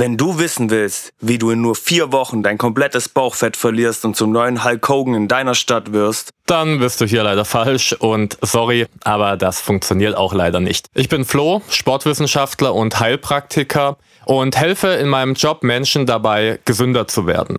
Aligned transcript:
Wenn 0.00 0.16
du 0.16 0.38
wissen 0.38 0.70
willst, 0.70 1.12
wie 1.18 1.38
du 1.38 1.50
in 1.50 1.60
nur 1.60 1.74
vier 1.74 2.12
Wochen 2.12 2.44
dein 2.44 2.56
komplettes 2.56 3.08
Bauchfett 3.08 3.56
verlierst 3.56 4.04
und 4.04 4.14
zum 4.14 4.30
neuen 4.30 4.62
Hulk 4.62 4.88
Hogan 4.88 5.14
in 5.14 5.26
deiner 5.26 5.56
Stadt 5.56 5.92
wirst, 5.92 6.30
dann 6.46 6.78
bist 6.78 7.00
du 7.00 7.04
hier 7.04 7.24
leider 7.24 7.44
falsch 7.44 7.94
und 7.94 8.38
sorry, 8.40 8.86
aber 9.02 9.36
das 9.36 9.60
funktioniert 9.60 10.16
auch 10.16 10.32
leider 10.32 10.60
nicht. 10.60 10.86
Ich 10.94 11.08
bin 11.08 11.24
Flo, 11.24 11.62
Sportwissenschaftler 11.68 12.76
und 12.76 13.00
Heilpraktiker 13.00 13.96
und 14.24 14.56
helfe 14.56 14.86
in 14.86 15.08
meinem 15.08 15.34
Job 15.34 15.64
Menschen 15.64 16.06
dabei, 16.06 16.60
gesünder 16.64 17.08
zu 17.08 17.26
werden. 17.26 17.56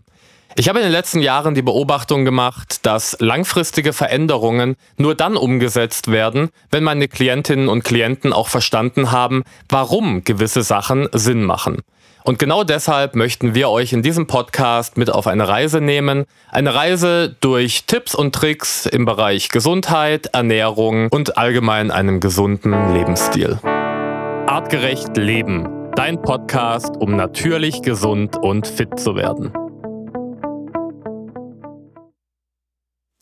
Ich 0.56 0.70
habe 0.70 0.80
in 0.80 0.86
den 0.86 0.94
letzten 0.94 1.20
Jahren 1.20 1.56
die 1.56 1.62
Beobachtung 1.62 2.24
gemacht, 2.24 2.86
dass 2.86 3.18
langfristige 3.20 3.92
Veränderungen 3.92 4.78
nur 4.96 5.14
dann 5.14 5.36
umgesetzt 5.36 6.10
werden, 6.10 6.52
wenn 6.72 6.86
meine 6.86 7.10
Klientinnen 7.10 7.68
und 7.68 7.84
Klienten 7.84 8.32
auch 8.32 8.48
verstanden 8.48 9.12
haben, 9.12 9.44
warum 9.68 10.24
gewisse 10.24 10.64
Sachen 10.64 11.10
Sinn 11.12 11.44
machen. 11.44 11.82
Und 12.30 12.38
genau 12.38 12.64
deshalb 12.64 13.16
möchten 13.16 13.56
wir 13.56 13.72
euch 13.72 13.92
in 13.92 14.04
diesem 14.04 14.28
Podcast 14.28 14.98
mit 14.98 15.10
auf 15.10 15.26
eine 15.26 15.48
Reise 15.48 15.82
nehmen. 15.82 16.26
Eine 16.52 16.76
Reise 16.76 17.36
durch 17.42 17.86
Tipps 17.88 18.14
und 18.14 18.36
Tricks 18.36 18.86
im 18.86 19.06
Bereich 19.06 19.50
Gesundheit, 19.50 20.28
Ernährung 20.28 21.08
und 21.10 21.40
allgemein 21.40 21.90
einem 21.90 22.20
gesunden 22.20 22.94
Lebensstil. 22.94 23.58
Artgerecht 23.64 25.18
Leben. 25.18 25.92
Dein 25.96 26.22
Podcast, 26.22 26.92
um 27.00 27.16
natürlich 27.16 27.82
gesund 27.82 28.38
und 28.38 28.68
fit 28.68 29.00
zu 29.00 29.16
werden. 29.16 29.52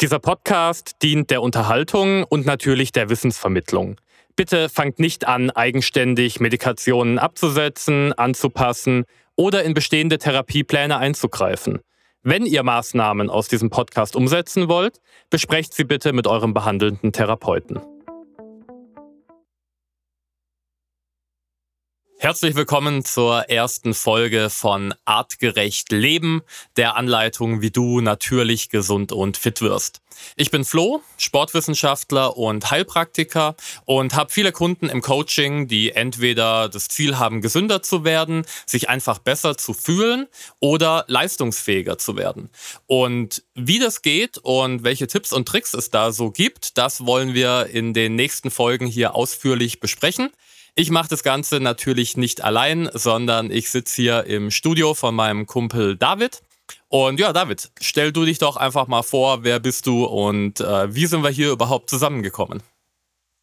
Dieser 0.01 0.19
Podcast 0.19 0.97
dient 1.01 1.31
der 1.31 1.41
Unterhaltung 1.41 2.25
und 2.25 2.45
natürlich 2.45 2.91
der 2.91 3.09
Wissensvermittlung. 3.09 3.95
Bitte 4.37 4.69
fangt 4.69 4.99
nicht 4.99 5.27
an, 5.27 5.49
eigenständig 5.49 6.39
Medikationen 6.39 7.17
abzusetzen, 7.17 8.13
anzupassen 8.13 9.05
oder 9.35 9.63
in 9.63 9.73
bestehende 9.73 10.19
Therapiepläne 10.19 10.95
einzugreifen. 10.97 11.79
Wenn 12.21 12.45
ihr 12.45 12.61
Maßnahmen 12.61 13.31
aus 13.31 13.47
diesem 13.47 13.71
Podcast 13.71 14.15
umsetzen 14.15 14.69
wollt, 14.69 15.01
besprecht 15.31 15.73
sie 15.73 15.85
bitte 15.85 16.13
mit 16.13 16.27
eurem 16.27 16.53
behandelnden 16.53 17.11
Therapeuten. 17.13 17.81
Herzlich 22.19 22.55
willkommen 22.55 23.05
zur 23.05 23.47
ersten 23.47 23.93
Folge 23.93 24.49
von 24.49 24.95
Artgerecht 25.05 25.91
Leben, 25.91 26.41
der 26.75 26.95
Anleitung, 26.95 27.61
wie 27.61 27.69
du 27.69 28.01
natürlich 28.01 28.69
gesund 28.69 29.11
und 29.11 29.37
fit 29.37 29.61
wirst. 29.61 30.01
Ich 30.35 30.49
bin 30.49 30.65
Flo, 30.65 31.03
Sportwissenschaftler 31.17 32.35
und 32.35 32.71
Heilpraktiker 32.71 33.55
und 33.85 34.15
habe 34.15 34.31
viele 34.31 34.51
Kunden 34.51 34.89
im 34.89 35.03
Coaching, 35.03 35.67
die 35.67 35.91
entweder 35.91 36.69
das 36.69 36.87
Ziel 36.87 37.19
haben, 37.19 37.39
gesünder 37.39 37.83
zu 37.83 38.03
werden, 38.03 38.45
sich 38.65 38.89
einfach 38.89 39.19
besser 39.19 39.55
zu 39.55 39.75
fühlen 39.75 40.25
oder 40.59 41.05
leistungsfähiger 41.07 41.99
zu 41.99 42.17
werden. 42.17 42.49
Und 42.87 43.43
wie 43.53 43.77
das 43.77 44.01
geht 44.01 44.39
und 44.39 44.83
welche 44.83 45.05
Tipps 45.05 45.31
und 45.31 45.47
Tricks 45.47 45.75
es 45.75 45.91
da 45.91 46.11
so 46.11 46.31
gibt, 46.31 46.79
das 46.79 47.05
wollen 47.05 47.35
wir 47.35 47.67
in 47.67 47.93
den 47.93 48.15
nächsten 48.15 48.49
Folgen 48.49 48.87
hier 48.87 49.13
ausführlich 49.13 49.79
besprechen. 49.79 50.31
Ich 50.79 50.91
mache 50.91 51.09
das 51.09 51.23
Ganze 51.23 51.59
natürlich 51.59 52.17
nicht 52.17 52.43
allein, 52.43 52.87
sondern 52.93 53.49
ich 53.49 53.71
sitze 53.71 53.99
hier 53.99 54.25
im 54.25 54.51
Studio 54.51 54.93
von 54.93 55.15
meinem 55.15 55.47
Kumpel 55.47 55.97
David. 55.97 56.43
Und 56.87 57.19
ja, 57.19 57.33
David, 57.33 57.71
stell 57.81 58.11
du 58.11 58.25
dich 58.25 58.37
doch 58.37 58.57
einfach 58.57 58.85
mal 58.85 59.01
vor, 59.01 59.43
wer 59.43 59.59
bist 59.59 59.87
du 59.87 60.05
und 60.05 60.61
äh, 60.61 60.93
wie 60.93 61.07
sind 61.07 61.23
wir 61.23 61.31
hier 61.31 61.49
überhaupt 61.49 61.89
zusammengekommen? 61.89 62.61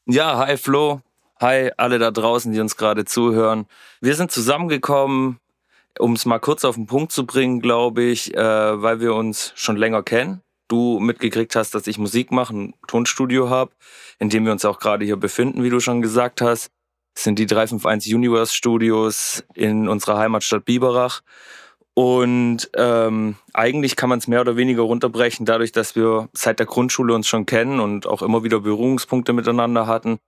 Ja, 0.06 0.38
hi 0.38 0.56
Flo. 0.56 1.00
Hi 1.40 1.72
alle 1.77 1.98
da 1.98 2.12
draußen, 2.12 2.52
die 2.52 2.60
uns 2.60 2.77
gerade 2.77 3.05
zuhören. 3.05 3.66
Wir 4.00 4.14
sind 4.14 4.30
zusammengekommen, 4.30 5.40
um 5.98 6.12
es 6.12 6.27
mal 6.27 6.38
kurz 6.38 6.64
auf 6.64 6.77
den 6.77 6.86
Punkt 6.86 7.10
zu 7.10 7.27
bringen, 7.27 7.58
glaube 7.58 8.05
ich, 8.05 8.32
äh, 8.36 8.80
weil 8.80 9.00
wir 9.00 9.12
uns 9.12 9.50
schon 9.56 9.77
länger 9.77 10.05
kennen. 10.05 10.40
Du 10.68 11.00
mitgekriegt 11.00 11.56
hast, 11.56 11.74
dass 11.74 11.89
ich 11.89 11.98
Musik 11.98 12.30
mache, 12.30 12.55
ein 12.55 12.74
Tonstudio 12.86 13.51
habe, 13.51 13.72
in 14.20 14.30
dem 14.30 14.45
wir 14.45 14.52
uns 14.52 14.64
auch 14.64 14.78
gerade 14.78 15.05
hier 15.05 15.16
befinden, 15.16 15.64
wie 15.64 15.70
du 15.70 15.80
schon 15.80 16.01
gesagt 16.01 16.40
hast 16.40 16.70
sind 17.14 17.39
die 17.39 17.47
351 17.47 18.14
Universe 18.14 18.55
Studios 18.55 19.45
in 19.55 19.89
unserer 19.89 20.19
Heimatstadt 20.19 20.64
Biberach. 20.64 21.23
Und 21.95 22.70
ähm, 22.77 23.36
eigentlich 23.52 23.95
kann 23.95 24.08
man 24.08 24.19
es 24.19 24.27
mehr 24.27 24.41
oder 24.41 24.57
weniger 24.57 24.83
runterbrechen, 24.83 25.47
dadurch, 25.47 25.70
dass 25.70 25.95
wir 25.95 26.29
seit 26.33 26.58
der 26.58 26.67
Grundschule 26.67 27.14
uns 27.14 27.29
schon 27.29 27.47
kennen 27.47 27.79
und 27.79 28.07
auch 28.07 28.23
immer 28.23 28.42
wieder 28.42 28.61
Berührungspunkte 28.61 29.33
miteinander 29.33 29.86
hatten, 29.86 30.19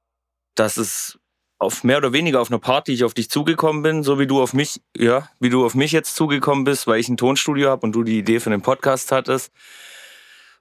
dass 0.54 0.76
es 0.76 1.18
auf 1.58 1.82
mehr 1.82 1.98
oder 1.98 2.12
weniger 2.12 2.40
auf 2.40 2.50
einer 2.50 2.60
Party 2.60 2.92
ich 2.92 3.02
auf 3.02 3.14
dich 3.14 3.30
zugekommen 3.30 3.82
bin, 3.82 4.04
so 4.04 4.18
wie 4.20 4.28
du 4.28 4.40
auf 4.40 4.54
mich, 4.54 4.80
ja, 4.96 5.28
wie 5.40 5.50
du 5.50 5.64
auf 5.64 5.74
mich 5.74 5.90
jetzt 5.90 6.14
zugekommen 6.14 6.64
bist, 6.64 6.86
weil 6.86 7.00
ich 7.00 7.08
ein 7.08 7.16
Tonstudio 7.16 7.70
habe 7.70 7.84
und 7.84 7.92
du 7.92 8.04
die 8.04 8.18
Idee 8.18 8.38
für 8.38 8.50
den 8.50 8.62
Podcast 8.62 9.10
hattest 9.10 9.50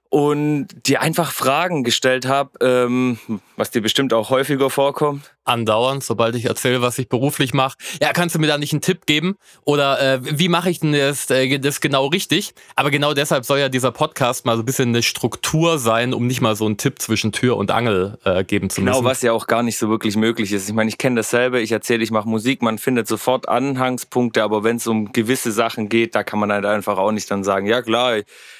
und 0.08 0.68
dir 0.86 1.00
einfach 1.00 1.32
Fragen 1.32 1.84
gestellt 1.84 2.26
habe, 2.26 2.50
ähm, 2.60 3.18
was 3.56 3.70
dir 3.70 3.82
bestimmt 3.82 4.12
auch 4.12 4.30
häufiger 4.30 4.70
vorkommt. 4.70 5.32
Andauernd, 5.44 6.02
sobald 6.02 6.34
ich 6.34 6.46
erzähle, 6.46 6.82
was 6.82 6.98
ich 6.98 7.08
beruflich 7.08 7.54
mache. 7.54 7.76
Ja, 8.00 8.12
kannst 8.12 8.34
du 8.34 8.40
mir 8.40 8.48
da 8.48 8.58
nicht 8.58 8.72
einen 8.72 8.80
Tipp 8.80 9.06
geben? 9.06 9.36
Oder 9.64 10.00
äh, 10.00 10.20
wie 10.22 10.48
mache 10.48 10.70
ich 10.70 10.80
denn 10.80 10.92
das, 10.92 11.30
äh, 11.30 11.58
das 11.58 11.80
genau 11.80 12.06
richtig? 12.06 12.52
Aber 12.74 12.90
genau 12.90 13.14
deshalb 13.14 13.44
soll 13.44 13.60
ja 13.60 13.68
dieser 13.68 13.92
Podcast 13.92 14.44
mal 14.44 14.56
so 14.56 14.62
ein 14.62 14.66
bisschen 14.66 14.88
eine 14.88 15.02
Struktur 15.04 15.78
sein, 15.78 16.14
um 16.14 16.26
nicht 16.26 16.40
mal 16.40 16.56
so 16.56 16.66
einen 16.66 16.78
Tipp 16.78 17.00
zwischen 17.00 17.30
Tür 17.30 17.56
und 17.56 17.70
Angel 17.70 18.18
äh, 18.24 18.42
geben 18.42 18.70
zu 18.70 18.80
genau, 18.80 18.90
müssen. 18.90 19.02
Genau, 19.02 19.10
was 19.10 19.22
ja 19.22 19.32
auch 19.32 19.46
gar 19.46 19.62
nicht 19.62 19.78
so 19.78 19.88
wirklich 19.88 20.16
möglich 20.16 20.52
ist. 20.52 20.68
Ich 20.68 20.74
meine, 20.74 20.88
ich 20.88 20.98
kenne 20.98 21.16
dasselbe, 21.16 21.60
ich 21.60 21.70
erzähle, 21.70 22.02
ich 22.02 22.10
mache 22.10 22.28
Musik, 22.28 22.62
man 22.62 22.78
findet 22.78 23.06
sofort 23.06 23.48
Anhangspunkte, 23.48 24.42
aber 24.42 24.64
wenn 24.64 24.76
es 24.76 24.86
um 24.88 25.12
gewisse 25.12 25.52
Sachen 25.52 25.88
geht, 25.88 26.16
da 26.16 26.24
kann 26.24 26.40
man 26.40 26.50
halt 26.50 26.64
einfach 26.64 26.98
auch 26.98 27.12
nicht 27.12 27.30
dann 27.30 27.44
sagen, 27.44 27.66
ja 27.66 27.82
klar, 27.82 28.16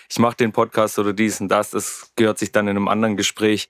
ich 0.08 0.18
mache 0.18 0.36
den 0.36 0.52
Podcast 0.52 0.98
oder 0.98 1.12
dies 1.12 1.35
und 1.41 1.48
das. 1.48 1.70
Das 1.70 2.12
gehört 2.16 2.38
sich 2.38 2.52
dann 2.52 2.69
in 2.69 2.76
einem 2.76 2.88
anderen 2.88 3.16
Gespräch. 3.16 3.69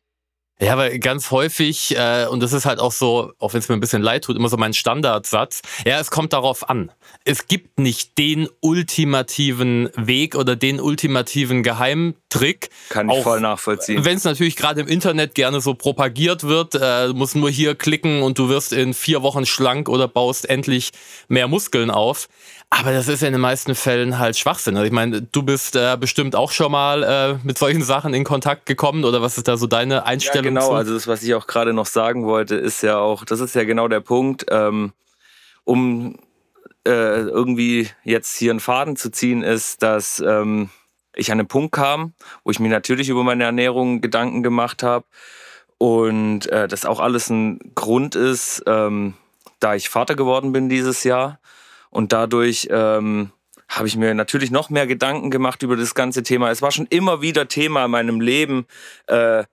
Ja, 0.59 0.73
aber 0.73 0.89
ganz 0.99 1.31
häufig, 1.31 1.95
äh, 1.99 2.27
und 2.31 2.43
das 2.43 2.55
ist 2.55 2.65
halt 2.65 2.79
auch 2.79 2.93
so, 2.93 3.33
auch 3.39 3.53
wenn 3.53 3.61
es 3.61 3.69
mir 3.69 3.75
ein 3.75 3.81
bisschen 3.81 4.01
leid 4.01 4.25
tut, 4.25 4.37
immer 4.37 4.49
so 4.49 4.57
mein 4.57 4.73
Standardsatz, 4.73 5.61
ja, 5.85 6.01
es 6.01 6.11
kommt 6.11 6.33
darauf 6.33 6.71
an. 6.71 6.91
Es 7.25 7.47
gibt 7.47 7.79
nicht 7.79 8.17
den 8.17 8.49
ultimativen 8.61 9.91
Weg 9.97 10.35
oder 10.35 10.57
den 10.57 10.81
ultimativen 10.81 11.63
Geheimtrick. 11.63 12.71
Kann 12.89 13.11
ich 13.11 13.19
auch, 13.19 13.23
voll 13.23 13.41
nachvollziehen. 13.43 14.07
Wenn 14.07 14.17
es 14.17 14.25
natürlich 14.25 14.57
gerade 14.57 14.81
im 14.81 14.89
Internet 14.89 15.35
gerne 15.35 15.61
so 15.61 15.75
propagiert 15.75 16.45
wird, 16.45 16.75
äh, 16.75 17.09
du 17.09 17.15
musst 17.15 17.37
nur 17.37 17.51
hier 17.51 17.75
klicken 17.75 18.23
und 18.23 18.39
du 18.39 18.49
wirst 18.49 18.73
in 18.73 18.95
vier 18.95 19.21
Wochen 19.21 19.45
schlank 19.45 19.91
oder 19.91 20.09
baust 20.09 20.49
endlich 20.49 20.91
mehr 21.29 21.49
Muskeln 21.49 21.91
auf. 21.91 22.29
Aber 22.71 22.93
das 22.93 23.07
ist 23.09 23.23
ja 23.23 23.29
in 23.29 23.33
den 23.33 23.41
meisten 23.41 23.75
Fällen 23.75 24.19
halt 24.19 24.37
Schwachsinn. 24.37 24.77
Also 24.77 24.87
ich 24.87 24.93
meine, 24.93 25.23
du 25.23 25.43
bist 25.43 25.77
äh, 25.77 25.97
bestimmt 25.99 26.35
auch 26.35 26.51
schon 26.51 26.73
mal 26.73 27.03
äh, 27.05 27.47
mit 27.47 27.57
solchen 27.59 27.83
Sachen 27.83 28.13
in 28.13 28.25
Kontakt 28.25 28.67
gekommen 28.67 29.05
oder 29.05 29.23
was 29.23 29.39
ist 29.39 29.47
da 29.47 29.57
so 29.57 29.67
deine 29.67 30.05
Einstellung? 30.05 30.57
Ja, 30.57 30.61
genau, 30.61 30.69
zu? 30.69 30.75
also 30.75 30.95
das, 30.95 31.07
was 31.07 31.23
ich 31.23 31.35
auch 31.35 31.47
gerade 31.47 31.73
noch 31.73 31.87
sagen 31.87 32.27
wollte, 32.27 32.57
ist 32.57 32.83
ja 32.83 32.99
auch, 32.99 33.25
das 33.25 33.41
ist 33.41 33.55
ja 33.55 33.65
genau 33.65 33.87
der 33.87 34.01
Punkt, 34.01 34.47
ähm, 34.51 34.93
um 35.65 36.19
äh, 36.87 37.21
irgendwie 37.21 37.89
jetzt 38.03 38.37
hier 38.37 38.51
einen 38.51 38.61
Faden 38.61 38.97
zu 38.97 39.11
ziehen, 39.11 39.43
ist, 39.43 39.83
dass 39.83 40.21
ähm, 40.27 40.71
ich 41.15 41.31
an 41.31 41.39
einen 41.39 41.49
Punkt 41.49 41.73
kam, 41.73 42.15
wo 42.45 42.51
ich 42.51 42.61
mir 42.61 42.69
natürlich 42.69 43.09
über 43.09 43.23
meine 43.23 43.45
Ernährung 43.45 44.01
Gedanken 44.01 44.43
gemacht 44.43 44.83
habe 44.83 45.07
und 45.79 46.47
äh, 46.49 46.67
das 46.67 46.85
auch 46.85 47.01
alles 47.01 47.31
ein 47.31 47.59
Grund 47.77 48.17
ist, 48.17 48.65
ähm, 48.67 49.15
da 49.61 49.75
ich 49.75 49.89
Vater 49.89 50.17
geworden 50.17 50.53
bin 50.53 50.69
dieses 50.69 51.05
Jahr 51.05 51.39
und 51.97 52.13
dadurch 52.13 52.69
ähm, 52.71 53.31
habe 53.71 53.89
ich 53.89 53.97
mir 53.97 54.13
natürlich 54.13 54.51
noch 54.51 54.69
mehr 54.69 54.87
Gedanken 54.87 55.31
gemacht 55.31 55.63
über 55.63 55.77
das 55.77 55.95
ganze 55.95 56.23
Thema. 56.23 56.51
Es 56.51 56.61
war 56.61 56.71
schon 56.71 56.85
immer 56.91 57.23
wieder 57.23 57.49
Thema 57.49 57.87
in 57.87 57.91
meinem 57.91 58.21
Leben 58.21 58.67
äh, 59.07 59.45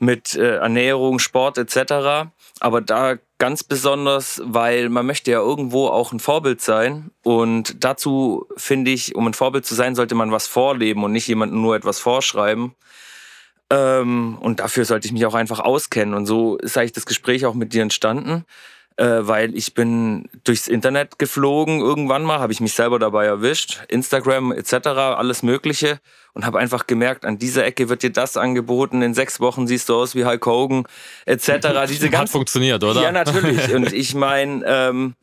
mit 0.00 0.34
äh, 0.34 0.56
Ernährung, 0.56 1.20
Sport 1.20 1.58
etc. 1.58 2.28
Aber 2.58 2.80
da 2.80 3.18
ganz 3.38 3.62
besonders, 3.62 4.42
weil 4.44 4.88
man 4.88 5.06
möchte 5.06 5.30
ja 5.30 5.38
irgendwo 5.38 5.86
auch 5.86 6.10
ein 6.10 6.18
Vorbild 6.18 6.60
sein. 6.60 7.12
Und 7.22 7.84
dazu 7.84 8.48
finde 8.56 8.90
ich, 8.90 9.14
um 9.14 9.28
ein 9.28 9.34
Vorbild 9.34 9.64
zu 9.64 9.76
sein, 9.76 9.94
sollte 9.94 10.16
man 10.16 10.32
was 10.32 10.48
vorleben 10.48 11.04
und 11.04 11.12
nicht 11.12 11.28
jemandem 11.28 11.62
nur 11.62 11.76
etwas 11.76 12.00
vorschreiben. 12.00 12.74
Ähm, 13.70 14.38
und 14.40 14.58
dafür 14.58 14.86
sollte 14.86 15.06
ich 15.06 15.12
mich 15.12 15.24
auch 15.24 15.34
einfach 15.34 15.60
auskennen. 15.60 16.14
Und 16.14 16.26
so 16.26 16.56
ist 16.56 16.76
eigentlich 16.76 16.94
das 16.94 17.06
Gespräch 17.06 17.46
auch 17.46 17.54
mit 17.54 17.74
dir 17.74 17.82
entstanden 17.82 18.44
äh, 18.96 19.18
weil 19.20 19.54
ich 19.54 19.74
bin 19.74 20.28
durchs 20.44 20.68
Internet 20.68 21.18
geflogen 21.18 21.80
irgendwann 21.80 22.22
mal, 22.22 22.38
habe 22.38 22.52
ich 22.52 22.60
mich 22.60 22.72
selber 22.72 22.98
dabei 22.98 23.26
erwischt, 23.26 23.82
Instagram 23.88 24.52
etc., 24.52 24.86
alles 24.86 25.42
Mögliche 25.42 25.98
und 26.32 26.46
habe 26.46 26.58
einfach 26.58 26.86
gemerkt, 26.86 27.24
an 27.24 27.38
dieser 27.38 27.64
Ecke 27.64 27.88
wird 27.88 28.02
dir 28.02 28.10
das 28.12 28.36
angeboten, 28.36 29.02
in 29.02 29.14
sechs 29.14 29.40
Wochen 29.40 29.66
siehst 29.66 29.88
du 29.88 29.96
aus 29.96 30.14
wie 30.14 30.24
Hulk 30.24 30.44
Hogan 30.46 30.84
etc. 31.26 31.46
Diese 31.88 32.10
Hat 32.10 32.28
funktioniert, 32.28 32.82
oder? 32.82 33.02
Ja, 33.02 33.12
natürlich. 33.12 33.74
Und 33.74 33.92
ich 33.92 34.14
meine, 34.14 34.64
ähm, 34.66 35.14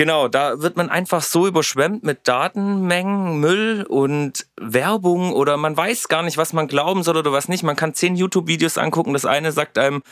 Genau, 0.00 0.28
da 0.28 0.62
wird 0.62 0.78
man 0.78 0.88
einfach 0.88 1.20
so 1.20 1.46
überschwemmt 1.46 2.04
mit 2.04 2.26
Datenmengen, 2.26 3.38
Müll 3.38 3.84
und 3.86 4.46
Werbung 4.58 5.34
oder 5.34 5.58
man 5.58 5.76
weiß 5.76 6.08
gar 6.08 6.22
nicht, 6.22 6.38
was 6.38 6.54
man 6.54 6.68
glauben 6.68 7.02
soll 7.02 7.18
oder 7.18 7.32
was 7.32 7.48
nicht. 7.48 7.64
Man 7.64 7.76
kann 7.76 7.92
zehn 7.92 8.16
YouTube-Videos 8.16 8.78
angucken. 8.78 9.12
Das 9.12 9.26
eine 9.26 9.52
sagt 9.52 9.76
einem, 9.76 10.02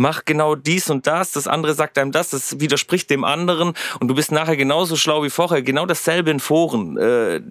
mach 0.00 0.24
genau 0.24 0.54
dies 0.54 0.88
und 0.88 1.06
das, 1.06 1.32
das 1.32 1.46
andere 1.46 1.74
sagt 1.74 1.98
einem 1.98 2.10
das, 2.10 2.30
das 2.30 2.58
widerspricht 2.58 3.10
dem 3.10 3.22
anderen 3.22 3.74
und 4.00 4.08
du 4.08 4.14
bist 4.14 4.32
nachher 4.32 4.56
genauso 4.56 4.96
schlau 4.96 5.22
wie 5.22 5.30
vorher. 5.30 5.62
Genau 5.62 5.84
dasselbe 5.84 6.30
in 6.30 6.40
Foren. 6.40 6.96
Äh, 6.96 7.42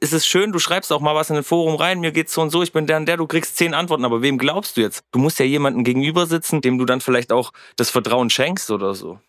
ist 0.00 0.12
es 0.12 0.26
schön, 0.26 0.50
du 0.50 0.58
schreibst 0.58 0.92
auch 0.92 1.00
mal 1.00 1.14
was 1.14 1.30
in 1.30 1.36
ein 1.36 1.44
Forum 1.44 1.76
rein, 1.76 2.00
mir 2.00 2.10
geht's 2.10 2.34
so 2.34 2.42
und 2.42 2.50
so, 2.50 2.62
ich 2.62 2.72
bin 2.72 2.88
der 2.88 2.96
und 2.96 3.06
der, 3.06 3.16
du 3.16 3.26
kriegst 3.28 3.56
zehn 3.56 3.72
Antworten, 3.72 4.04
aber 4.04 4.20
wem 4.20 4.36
glaubst 4.36 4.76
du 4.76 4.80
jetzt? 4.80 5.04
Du 5.12 5.20
musst 5.20 5.38
ja 5.38 5.44
jemanden 5.44 5.84
gegenüber 5.84 6.26
sitzen, 6.26 6.60
dem 6.60 6.76
du 6.76 6.84
dann 6.84 7.00
vielleicht 7.00 7.32
auch 7.32 7.52
das 7.76 7.90
Vertrauen 7.90 8.30
schenkst 8.30 8.72
oder 8.72 8.94
so. 8.94 9.20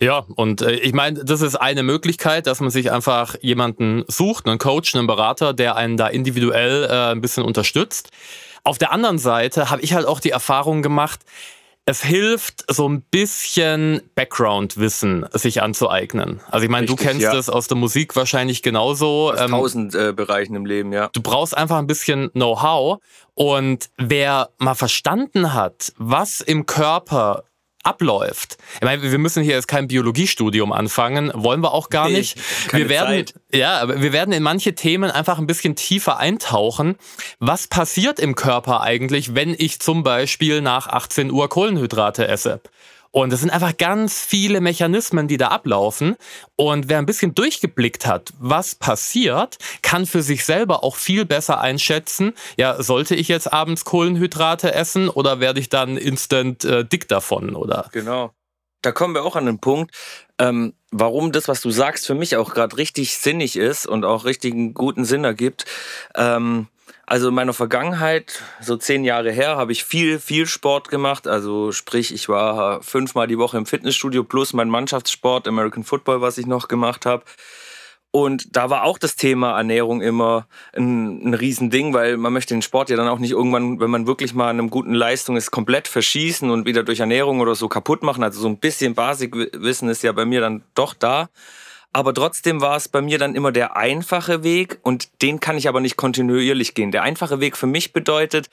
Ja, 0.00 0.26
und 0.34 0.62
äh, 0.62 0.72
ich 0.72 0.92
meine, 0.92 1.24
das 1.24 1.42
ist 1.42 1.54
eine 1.54 1.84
Möglichkeit, 1.84 2.48
dass 2.48 2.60
man 2.60 2.70
sich 2.70 2.90
einfach 2.90 3.36
jemanden 3.40 4.04
sucht, 4.08 4.46
einen 4.46 4.58
Coach, 4.58 4.96
einen 4.96 5.06
Berater, 5.06 5.54
der 5.54 5.76
einen 5.76 5.96
da 5.96 6.08
individuell 6.08 6.84
äh, 6.90 7.12
ein 7.12 7.20
bisschen 7.20 7.44
unterstützt. 7.44 8.10
Auf 8.64 8.78
der 8.78 8.90
anderen 8.90 9.18
Seite 9.18 9.70
habe 9.70 9.82
ich 9.82 9.94
halt 9.94 10.06
auch 10.06 10.18
die 10.20 10.30
Erfahrung 10.30 10.82
gemacht, 10.82 11.20
es 11.88 12.02
hilft, 12.02 12.70
so 12.70 12.86
ein 12.86 13.00
bisschen 13.00 14.02
Background-Wissen 14.14 15.24
sich 15.32 15.62
anzueignen. 15.62 16.42
Also 16.50 16.64
ich 16.64 16.70
meine, 16.70 16.86
du 16.86 16.96
kennst 16.96 17.22
ja. 17.22 17.32
das 17.32 17.48
aus 17.48 17.66
der 17.66 17.78
Musik 17.78 18.14
wahrscheinlich 18.14 18.62
genauso. 18.62 19.32
Aus 19.32 19.40
ähm, 19.40 19.52
tausend 19.52 19.94
äh, 19.94 20.12
Bereichen 20.12 20.54
im 20.54 20.66
Leben, 20.66 20.92
ja. 20.92 21.08
Du 21.14 21.22
brauchst 21.22 21.56
einfach 21.56 21.78
ein 21.78 21.86
bisschen 21.86 22.30
Know-how. 22.32 22.98
Und 23.32 23.88
wer 23.96 24.50
mal 24.58 24.74
verstanden 24.74 25.54
hat, 25.54 25.94
was 25.96 26.42
im 26.42 26.66
Körper 26.66 27.44
abläuft. 27.88 28.58
Ich 28.74 28.82
meine, 28.82 29.02
wir 29.02 29.18
müssen 29.18 29.42
hier 29.42 29.54
jetzt 29.54 29.68
kein 29.68 29.88
Biologiestudium 29.88 30.72
anfangen, 30.72 31.32
wollen 31.34 31.62
wir 31.62 31.72
auch 31.72 31.88
gar 31.88 32.08
nicht. 32.08 32.36
Keine 32.68 32.84
wir 32.84 32.90
werden, 32.90 33.26
Zeit. 33.26 33.34
ja, 33.52 33.88
wir 33.88 34.12
werden 34.12 34.32
in 34.32 34.42
manche 34.42 34.74
Themen 34.74 35.10
einfach 35.10 35.38
ein 35.38 35.46
bisschen 35.46 35.74
tiefer 35.74 36.18
eintauchen. 36.18 36.96
Was 37.38 37.66
passiert 37.66 38.20
im 38.20 38.34
Körper 38.34 38.82
eigentlich, 38.82 39.34
wenn 39.34 39.54
ich 39.56 39.80
zum 39.80 40.02
Beispiel 40.02 40.60
nach 40.60 40.86
18 40.86 41.30
Uhr 41.30 41.48
Kohlenhydrate 41.48 42.28
esse? 42.28 42.60
Und 43.10 43.32
es 43.32 43.40
sind 43.40 43.50
einfach 43.50 43.76
ganz 43.76 44.20
viele 44.20 44.60
Mechanismen, 44.60 45.28
die 45.28 45.36
da 45.36 45.48
ablaufen. 45.48 46.16
Und 46.56 46.88
wer 46.88 46.98
ein 46.98 47.06
bisschen 47.06 47.34
durchgeblickt 47.34 48.06
hat, 48.06 48.32
was 48.38 48.74
passiert, 48.74 49.58
kann 49.82 50.06
für 50.06 50.22
sich 50.22 50.44
selber 50.44 50.84
auch 50.84 50.96
viel 50.96 51.24
besser 51.24 51.60
einschätzen, 51.60 52.34
ja, 52.56 52.82
sollte 52.82 53.14
ich 53.14 53.28
jetzt 53.28 53.52
abends 53.52 53.84
Kohlenhydrate 53.84 54.74
essen 54.74 55.08
oder 55.08 55.40
werde 55.40 55.60
ich 55.60 55.68
dann 55.68 55.96
instant 55.96 56.64
äh, 56.64 56.84
dick 56.84 57.08
davon, 57.08 57.54
oder? 57.56 57.88
Genau. 57.92 58.32
Da 58.82 58.92
kommen 58.92 59.14
wir 59.14 59.24
auch 59.24 59.34
an 59.34 59.46
den 59.46 59.58
Punkt, 59.58 59.92
ähm, 60.38 60.74
warum 60.92 61.32
das, 61.32 61.48
was 61.48 61.60
du 61.60 61.70
sagst, 61.70 62.06
für 62.06 62.14
mich 62.14 62.36
auch 62.36 62.54
gerade 62.54 62.76
richtig 62.76 63.16
sinnig 63.16 63.56
ist 63.56 63.86
und 63.86 64.04
auch 64.04 64.24
richtig 64.24 64.54
einen 64.54 64.72
guten 64.72 65.04
Sinn 65.04 65.24
ergibt. 65.24 65.64
Ähm, 66.14 66.68
also 67.08 67.28
in 67.28 67.34
meiner 67.34 67.54
Vergangenheit, 67.54 68.42
so 68.60 68.76
zehn 68.76 69.02
Jahre 69.02 69.32
her, 69.32 69.56
habe 69.56 69.72
ich 69.72 69.82
viel, 69.82 70.18
viel 70.18 70.46
Sport 70.46 70.90
gemacht. 70.90 71.26
Also 71.26 71.72
sprich, 71.72 72.12
ich 72.12 72.28
war 72.28 72.82
fünfmal 72.82 73.26
die 73.26 73.38
Woche 73.38 73.56
im 73.56 73.64
Fitnessstudio 73.64 74.24
plus 74.24 74.52
mein 74.52 74.68
Mannschaftssport, 74.68 75.48
American 75.48 75.84
Football, 75.84 76.20
was 76.20 76.36
ich 76.36 76.46
noch 76.46 76.68
gemacht 76.68 77.06
habe. 77.06 77.24
Und 78.10 78.56
da 78.56 78.68
war 78.68 78.84
auch 78.84 78.98
das 78.98 79.16
Thema 79.16 79.56
Ernährung 79.56 80.02
immer 80.02 80.48
ein, 80.74 81.30
ein 81.30 81.34
Riesending, 81.34 81.94
weil 81.94 82.18
man 82.18 82.32
möchte 82.32 82.54
den 82.54 82.62
Sport 82.62 82.90
ja 82.90 82.96
dann 82.96 83.08
auch 83.08 83.18
nicht 83.18 83.32
irgendwann, 83.32 83.80
wenn 83.80 83.90
man 83.90 84.06
wirklich 84.06 84.34
mal 84.34 84.50
an 84.50 84.58
einer 84.58 84.68
guten 84.68 84.92
Leistung 84.92 85.36
ist, 85.36 85.50
komplett 85.50 85.88
verschießen 85.88 86.50
und 86.50 86.66
wieder 86.66 86.82
durch 86.82 87.00
Ernährung 87.00 87.40
oder 87.40 87.54
so 87.54 87.68
kaputt 87.68 88.02
machen. 88.02 88.22
Also 88.22 88.40
so 88.40 88.48
ein 88.48 88.58
bisschen 88.58 88.94
Basiswissen 88.94 89.88
ist 89.88 90.02
ja 90.02 90.12
bei 90.12 90.26
mir 90.26 90.42
dann 90.42 90.62
doch 90.74 90.92
da. 90.92 91.30
Aber 91.92 92.14
trotzdem 92.14 92.60
war 92.60 92.76
es 92.76 92.88
bei 92.88 93.00
mir 93.00 93.18
dann 93.18 93.34
immer 93.34 93.52
der 93.52 93.76
einfache 93.76 94.42
Weg 94.42 94.78
und 94.82 95.22
den 95.22 95.40
kann 95.40 95.56
ich 95.56 95.68
aber 95.68 95.80
nicht 95.80 95.96
kontinuierlich 95.96 96.74
gehen. 96.74 96.90
Der 96.90 97.02
einfache 97.02 97.40
Weg 97.40 97.56
für 97.56 97.66
mich 97.66 97.92
bedeutet, 97.92 98.50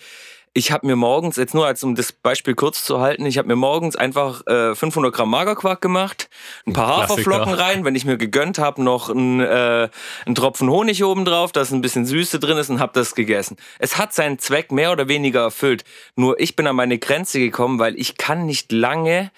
ich 0.57 0.71
habe 0.71 0.87
mir 0.87 0.95
morgens, 0.95 1.35
jetzt 1.35 1.53
nur 1.53 1.67
als 1.67 1.83
um 1.83 1.95
das 1.95 2.13
Beispiel 2.13 2.55
kurz 2.55 2.85
zu 2.85 3.01
halten, 3.01 3.25
ich 3.25 3.37
habe 3.37 3.49
mir 3.49 3.57
morgens 3.57 3.97
einfach 3.97 4.47
äh, 4.47 4.73
500 4.73 5.13
Gramm 5.13 5.29
Magerquark 5.29 5.81
gemacht, 5.81 6.29
ein 6.65 6.71
paar 6.71 7.03
Haferflocken 7.03 7.53
rein, 7.53 7.83
wenn 7.83 7.93
ich 7.93 8.05
mir 8.05 8.15
gegönnt 8.15 8.57
habe, 8.57 8.81
noch 8.81 9.09
ein, 9.09 9.41
äh, 9.41 9.89
einen 10.25 10.35
Tropfen 10.35 10.69
Honig 10.69 11.03
oben 11.03 11.25
drauf, 11.25 11.51
dass 11.51 11.71
ein 11.71 11.81
bisschen 11.81 12.05
Süße 12.05 12.39
drin 12.39 12.57
ist 12.57 12.69
und 12.69 12.79
habe 12.79 12.93
das 12.93 13.15
gegessen. 13.15 13.57
Es 13.79 13.97
hat 13.97 14.13
seinen 14.13 14.39
Zweck 14.39 14.71
mehr 14.71 14.93
oder 14.93 15.09
weniger 15.09 15.41
erfüllt. 15.41 15.83
Nur 16.15 16.39
ich 16.39 16.55
bin 16.55 16.67
an 16.67 16.77
meine 16.77 16.99
Grenze 16.99 17.39
gekommen, 17.39 17.77
weil 17.77 17.99
ich 17.99 18.15
kann 18.15 18.45
nicht 18.45 18.71
lange 18.71 19.31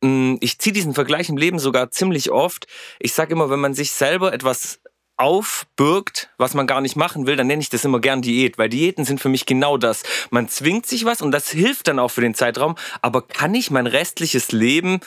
ich 0.00 0.58
ziehe 0.58 0.72
diesen 0.72 0.94
Vergleich 0.94 1.28
im 1.28 1.36
Leben 1.36 1.58
sogar 1.58 1.90
ziemlich 1.90 2.30
oft. 2.30 2.66
Ich 3.00 3.14
sage 3.14 3.32
immer, 3.32 3.50
wenn 3.50 3.60
man 3.60 3.74
sich 3.74 3.90
selber 3.90 4.32
etwas 4.32 4.80
aufbürgt, 5.16 6.30
was 6.38 6.54
man 6.54 6.68
gar 6.68 6.80
nicht 6.80 6.94
machen 6.94 7.26
will, 7.26 7.34
dann 7.34 7.48
nenne 7.48 7.60
ich 7.60 7.70
das 7.70 7.84
immer 7.84 8.00
gern 8.00 8.22
Diät, 8.22 8.56
weil 8.56 8.68
Diäten 8.68 9.04
sind 9.04 9.20
für 9.20 9.28
mich 9.28 9.46
genau 9.46 9.76
das. 9.76 10.04
Man 10.30 10.48
zwingt 10.48 10.86
sich 10.86 11.04
was 11.04 11.20
und 11.20 11.32
das 11.32 11.50
hilft 11.50 11.88
dann 11.88 11.98
auch 11.98 12.10
für 12.10 12.20
den 12.20 12.34
Zeitraum, 12.34 12.76
aber 13.02 13.22
kann 13.22 13.54
ich 13.54 13.72
mein 13.72 13.88
restliches 13.88 14.52
Leben 14.52 15.00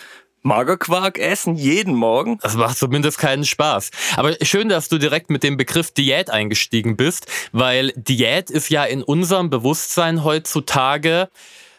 Magerquark 0.44 1.20
essen 1.20 1.56
jeden 1.56 1.94
Morgen? 1.94 2.40
Das 2.42 2.56
macht 2.56 2.78
zumindest 2.78 3.20
keinen 3.20 3.46
Spaß. 3.46 3.92
Aber 4.18 4.36
schön, 4.42 4.70
dass 4.70 4.90
du 4.90 4.98
direkt 4.98 5.30
mit 5.30 5.44
dem 5.44 5.56
Begriff 5.56 5.92
Diät 5.92 6.30
eingestiegen 6.30 6.98
bist, 6.98 7.28
weil 7.52 7.94
Diät 7.96 8.50
ist 8.50 8.70
ja 8.70 8.84
in 8.84 9.04
unserem 9.04 9.50
Bewusstsein 9.50 10.24
heutzutage 10.24 11.30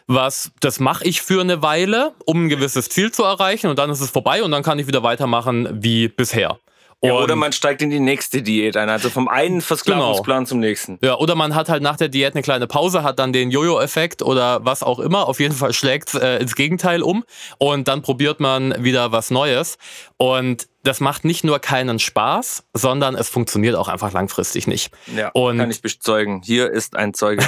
was, 0.07 0.51
das 0.59 0.79
mache 0.79 1.05
ich 1.05 1.21
für 1.21 1.41
eine 1.41 1.61
Weile, 1.61 2.13
um 2.25 2.45
ein 2.45 2.49
gewisses 2.49 2.89
Ziel 2.89 3.11
zu 3.11 3.23
erreichen 3.23 3.67
und 3.67 3.79
dann 3.79 3.89
ist 3.89 4.01
es 4.01 4.09
vorbei 4.09 4.43
und 4.43 4.51
dann 4.51 4.63
kann 4.63 4.79
ich 4.79 4.87
wieder 4.87 5.03
weitermachen 5.03 5.67
wie 5.81 6.07
bisher. 6.07 6.59
Ja, 7.03 7.15
oder 7.15 7.35
man 7.35 7.51
steigt 7.51 7.81
in 7.81 7.89
die 7.89 7.99
nächste 7.99 8.41
Diät 8.41 8.77
ein, 8.77 8.87
also 8.87 9.09
vom 9.09 9.27
einen 9.27 9.59
Versklavungsplan 9.59 10.37
genau. 10.39 10.47
zum 10.47 10.59
nächsten. 10.61 10.99
Ja, 11.03 11.17
oder 11.17 11.35
man 11.35 11.53
hat 11.53 11.67
halt 11.67 11.83
nach 11.83 11.97
der 11.97 12.07
Diät 12.07 12.33
eine 12.33 12.41
kleine 12.41 12.65
Pause, 12.65 13.03
hat 13.03 13.19
dann 13.19 13.33
den 13.33 13.51
Jojo-Effekt 13.51 14.21
oder 14.21 14.63
was 14.63 14.83
auch 14.83 14.99
immer. 14.99 15.27
Auf 15.27 15.41
jeden 15.41 15.53
Fall 15.53 15.73
schlägt 15.73 16.13
äh, 16.13 16.37
ins 16.37 16.55
Gegenteil 16.55 17.01
um 17.01 17.25
und 17.57 17.89
dann 17.89 18.03
probiert 18.03 18.39
man 18.39 18.81
wieder 18.81 19.11
was 19.11 19.31
Neues. 19.31 19.77
Und 20.15 20.69
das 20.83 21.01
macht 21.01 21.25
nicht 21.25 21.43
nur 21.43 21.59
keinen 21.59 21.99
Spaß, 21.99 22.63
sondern 22.73 23.15
es 23.15 23.27
funktioniert 23.27 23.75
auch 23.75 23.89
einfach 23.89 24.13
langfristig 24.13 24.67
nicht. 24.67 24.93
Ja, 25.13 25.29
und 25.33 25.57
kann 25.57 25.71
ich 25.71 25.81
bezeugen. 25.81 26.41
Hier 26.41 26.71
ist 26.71 26.95
ein 26.95 27.13
Zeuge. 27.13 27.43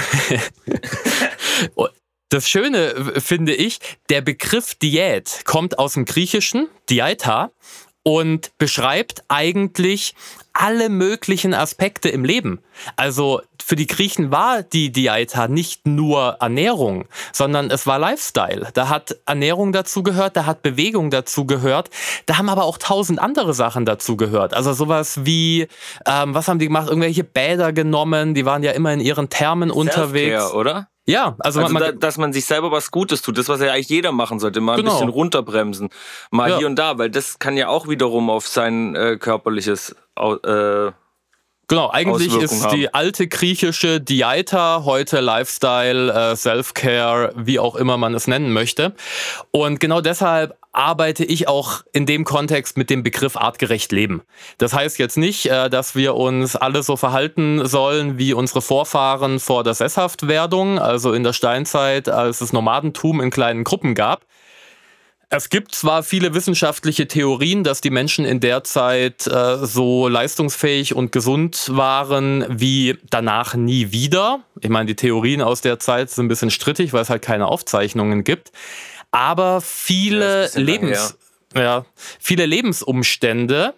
Das 2.28 2.48
Schöne 2.48 3.12
finde 3.18 3.54
ich, 3.54 3.78
der 4.10 4.20
Begriff 4.20 4.74
Diät 4.74 5.42
kommt 5.44 5.78
aus 5.78 5.94
dem 5.94 6.04
Griechischen, 6.04 6.68
Dieta, 6.90 7.52
und 8.02 8.56
beschreibt 8.58 9.24
eigentlich 9.26 10.14
alle 10.52 10.88
möglichen 10.88 11.54
Aspekte 11.54 12.08
im 12.08 12.24
Leben. 12.24 12.60
Also 12.94 13.42
für 13.60 13.74
die 13.74 13.88
Griechen 13.88 14.30
war 14.30 14.62
die 14.62 14.92
Dieta 14.92 15.48
nicht 15.48 15.86
nur 15.86 16.36
Ernährung, 16.40 17.06
sondern 17.32 17.70
es 17.70 17.86
war 17.86 17.98
Lifestyle. 17.98 18.68
Da 18.74 18.88
hat 18.88 19.16
Ernährung 19.26 19.72
dazu 19.72 20.04
gehört, 20.04 20.36
da 20.36 20.46
hat 20.46 20.62
Bewegung 20.62 21.10
dazu 21.10 21.46
gehört, 21.46 21.90
da 22.26 22.38
haben 22.38 22.48
aber 22.48 22.64
auch 22.64 22.78
tausend 22.78 23.18
andere 23.18 23.54
Sachen 23.54 23.84
dazu 23.84 24.16
gehört. 24.16 24.54
Also 24.54 24.72
sowas 24.72 25.24
wie, 25.24 25.66
ähm, 26.06 26.32
was 26.32 26.46
haben 26.46 26.60
die 26.60 26.66
gemacht? 26.66 26.88
Irgendwelche 26.88 27.24
Bäder 27.24 27.72
genommen, 27.72 28.34
die 28.34 28.46
waren 28.46 28.62
ja 28.62 28.70
immer 28.70 28.92
in 28.92 29.00
ihren 29.00 29.28
Thermen 29.30 29.70
unterwegs. 29.70 30.52
oder? 30.52 30.88
Ja, 31.08 31.36
also, 31.38 31.60
also 31.60 31.72
man, 31.72 31.82
da, 31.82 31.92
dass 31.92 32.18
man 32.18 32.32
sich 32.32 32.44
selber 32.44 32.72
was 32.72 32.90
Gutes 32.90 33.22
tut, 33.22 33.38
das 33.38 33.48
was 33.48 33.60
ja 33.60 33.72
eigentlich 33.72 33.88
jeder 33.88 34.10
machen 34.10 34.40
sollte, 34.40 34.60
mal 34.60 34.76
genau. 34.76 34.90
ein 34.90 34.94
bisschen 34.94 35.08
runterbremsen, 35.08 35.88
mal 36.30 36.50
ja. 36.50 36.58
hier 36.58 36.66
und 36.66 36.76
da, 36.76 36.98
weil 36.98 37.10
das 37.10 37.38
kann 37.38 37.56
ja 37.56 37.68
auch 37.68 37.88
wiederum 37.88 38.28
auf 38.28 38.48
sein 38.48 38.96
äh, 38.96 39.16
körperliches 39.16 39.94
äh, 40.18 40.90
Genau, 41.68 41.90
eigentlich 41.90 42.32
ist 42.36 42.64
haben. 42.64 42.76
die 42.76 42.94
alte 42.94 43.26
griechische 43.26 44.00
Dieta 44.00 44.84
heute 44.84 45.18
Lifestyle, 45.20 46.12
äh, 46.12 46.36
Self-Care, 46.36 47.32
wie 47.34 47.58
auch 47.58 47.74
immer 47.74 47.96
man 47.96 48.14
es 48.14 48.28
nennen 48.28 48.52
möchte. 48.52 48.94
Und 49.50 49.80
genau 49.80 50.00
deshalb 50.00 50.56
arbeite 50.76 51.24
ich 51.24 51.48
auch 51.48 51.82
in 51.92 52.06
dem 52.06 52.24
Kontext 52.24 52.76
mit 52.76 52.90
dem 52.90 53.02
Begriff 53.02 53.36
artgerecht 53.36 53.92
leben. 53.92 54.22
Das 54.58 54.72
heißt 54.72 54.98
jetzt 54.98 55.16
nicht, 55.16 55.46
äh, 55.46 55.70
dass 55.70 55.94
wir 55.94 56.14
uns 56.14 56.56
alle 56.56 56.82
so 56.82 56.96
verhalten 56.96 57.66
sollen 57.66 58.18
wie 58.18 58.32
unsere 58.32 58.62
Vorfahren 58.62 59.40
vor 59.40 59.64
der 59.64 59.74
Sesshaftwerdung, 59.74 60.78
also 60.78 61.12
in 61.12 61.22
der 61.22 61.32
Steinzeit, 61.32 62.08
als 62.08 62.40
es 62.40 62.52
Nomadentum 62.52 63.20
in 63.20 63.30
kleinen 63.30 63.64
Gruppen 63.64 63.94
gab. 63.94 64.24
Es 65.28 65.48
gibt 65.48 65.74
zwar 65.74 66.04
viele 66.04 66.34
wissenschaftliche 66.34 67.08
Theorien, 67.08 67.64
dass 67.64 67.80
die 67.80 67.90
Menschen 67.90 68.24
in 68.24 68.38
der 68.38 68.62
Zeit 68.62 69.26
äh, 69.26 69.56
so 69.66 70.06
leistungsfähig 70.06 70.94
und 70.94 71.10
gesund 71.10 71.68
waren 71.72 72.46
wie 72.48 72.96
danach 73.10 73.54
nie 73.56 73.90
wieder. 73.90 74.44
Ich 74.60 74.70
meine, 74.70 74.86
die 74.86 74.94
Theorien 74.94 75.42
aus 75.42 75.62
der 75.62 75.80
Zeit 75.80 76.10
sind 76.10 76.26
ein 76.26 76.28
bisschen 76.28 76.52
strittig, 76.52 76.92
weil 76.92 77.02
es 77.02 77.10
halt 77.10 77.22
keine 77.22 77.48
Aufzeichnungen 77.48 78.22
gibt. 78.22 78.52
Aber 79.16 79.62
viele, 79.62 80.50
ja, 80.52 80.60
Lebens, 80.60 81.16
ja, 81.54 81.86
viele 82.20 82.44
Lebensumstände 82.44 83.72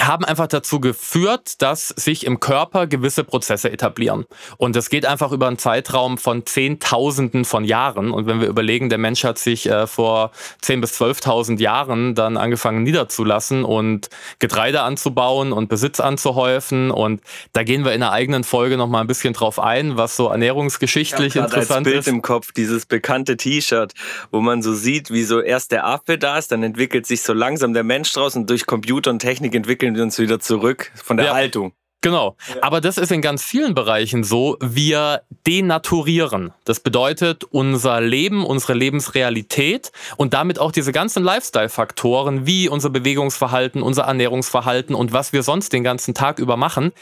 haben 0.00 0.24
einfach 0.24 0.46
dazu 0.46 0.80
geführt, 0.80 1.60
dass 1.60 1.88
sich 1.88 2.24
im 2.24 2.40
Körper 2.40 2.86
gewisse 2.86 3.24
Prozesse 3.24 3.70
etablieren. 3.70 4.24
Und 4.56 4.74
das 4.74 4.88
geht 4.88 5.04
einfach 5.04 5.32
über 5.32 5.46
einen 5.48 5.58
Zeitraum 5.58 6.16
von 6.16 6.46
Zehntausenden 6.46 7.44
von 7.44 7.64
Jahren. 7.64 8.10
Und 8.10 8.26
wenn 8.26 8.40
wir 8.40 8.48
überlegen, 8.48 8.88
der 8.88 8.98
Mensch 8.98 9.22
hat 9.22 9.38
sich 9.38 9.68
äh, 9.68 9.86
vor 9.86 10.32
10.000 10.62 10.80
bis 10.80 11.00
12.000 11.00 11.60
Jahren 11.60 12.14
dann 12.14 12.36
angefangen 12.38 12.82
niederzulassen 12.82 13.64
und 13.64 14.08
Getreide 14.38 14.80
anzubauen 14.80 15.52
und 15.52 15.68
Besitz 15.68 16.00
anzuhäufen. 16.00 16.90
Und 16.90 17.20
da 17.52 17.62
gehen 17.62 17.84
wir 17.84 17.92
in 17.92 18.00
der 18.00 18.12
eigenen 18.12 18.44
Folge 18.44 18.78
nochmal 18.78 19.02
ein 19.02 19.06
bisschen 19.06 19.34
drauf 19.34 19.58
ein, 19.58 19.98
was 19.98 20.16
so 20.16 20.28
ernährungsgeschichtlich 20.28 21.36
ich 21.36 21.42
interessant 21.42 21.86
als 21.86 21.92
Bild 21.92 21.98
ist. 21.98 22.08
im 22.08 22.22
Kopf, 22.22 22.52
dieses 22.52 22.86
bekannte 22.86 23.36
T-Shirt, 23.36 23.92
wo 24.30 24.40
man 24.40 24.62
so 24.62 24.72
sieht, 24.72 25.10
wie 25.10 25.22
so 25.22 25.40
erst 25.40 25.70
der 25.70 25.86
Affe 25.86 26.16
da 26.16 26.38
ist, 26.38 26.50
dann 26.50 26.62
entwickelt 26.62 27.06
sich 27.06 27.22
so 27.22 27.34
langsam 27.34 27.74
der 27.74 27.84
Mensch 27.84 28.10
draus 28.12 28.34
und 28.36 28.48
durch 28.48 28.66
Computer 28.66 29.10
und 29.10 29.18
Technik 29.18 29.54
entwickelt 29.54 29.81
entwickeln 29.82 29.96
wir 29.96 30.02
uns 30.04 30.18
wieder 30.18 30.38
zurück 30.40 30.92
von 30.94 31.16
der 31.16 31.26
Ja. 31.26 31.34
Haltung. 31.34 31.72
Genau. 32.04 32.36
Aber 32.60 32.80
das 32.80 32.98
ist 32.98 33.12
in 33.12 33.22
ganz 33.22 33.44
vielen 33.44 33.76
Bereichen 33.76 34.24
so. 34.24 34.56
Wir 34.60 35.22
denaturieren. 35.46 36.52
Das 36.64 36.80
bedeutet, 36.80 37.44
unser 37.44 38.00
Leben, 38.00 38.44
unsere 38.44 38.74
Lebensrealität 38.74 39.92
und 40.16 40.34
damit 40.34 40.58
auch 40.58 40.72
diese 40.72 40.90
ganzen 40.90 41.22
Lifestyle-Faktoren 41.22 42.44
wie 42.44 42.68
unser 42.68 42.90
Bewegungsverhalten, 42.90 43.82
unser 43.82 44.02
Ernährungsverhalten 44.02 44.96
und 44.96 45.12
was 45.12 45.32
wir 45.32 45.44
sonst 45.44 45.72
den 45.72 45.84
ganzen 45.84 46.12
Tag 46.12 46.40
über 46.40 46.56
machen, 46.56 46.92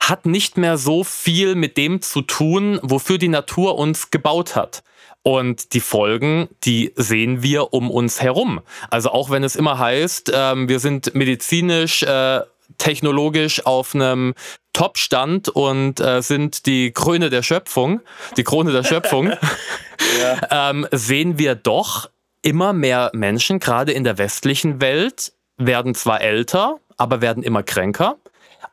hat 0.00 0.24
nicht 0.24 0.56
mehr 0.56 0.78
so 0.78 1.02
viel 1.02 1.56
mit 1.56 1.76
dem 1.76 2.00
zu 2.00 2.22
tun, 2.22 2.78
wofür 2.82 3.18
die 3.18 3.26
Natur 3.28 3.76
uns 3.76 4.12
gebaut 4.12 4.54
hat. 4.54 4.84
Und 5.28 5.74
die 5.74 5.80
Folgen, 5.80 6.48
die 6.64 6.94
sehen 6.96 7.42
wir 7.42 7.74
um 7.74 7.90
uns 7.90 8.22
herum. 8.22 8.62
Also 8.88 9.10
auch 9.10 9.28
wenn 9.28 9.44
es 9.44 9.56
immer 9.56 9.78
heißt, 9.78 10.32
ähm, 10.34 10.70
wir 10.70 10.80
sind 10.80 11.14
medizinisch, 11.14 12.02
äh, 12.02 12.40
technologisch 12.78 13.66
auf 13.66 13.94
einem 13.94 14.32
Top-Stand 14.72 15.50
und 15.50 16.00
äh, 16.00 16.22
sind 16.22 16.64
die 16.64 16.92
Krone 16.92 17.28
der 17.28 17.42
Schöpfung, 17.42 18.00
die 18.38 18.42
Krone 18.42 18.72
der 18.72 18.84
Schöpfung, 18.84 19.30
ähm, 20.50 20.86
sehen 20.92 21.38
wir 21.38 21.56
doch 21.56 22.08
immer 22.40 22.72
mehr 22.72 23.10
Menschen, 23.12 23.58
gerade 23.58 23.92
in 23.92 24.04
der 24.04 24.16
westlichen 24.16 24.80
Welt, 24.80 25.34
werden 25.58 25.94
zwar 25.94 26.22
älter, 26.22 26.76
aber 26.96 27.20
werden 27.20 27.42
immer 27.42 27.62
kränker 27.62 28.16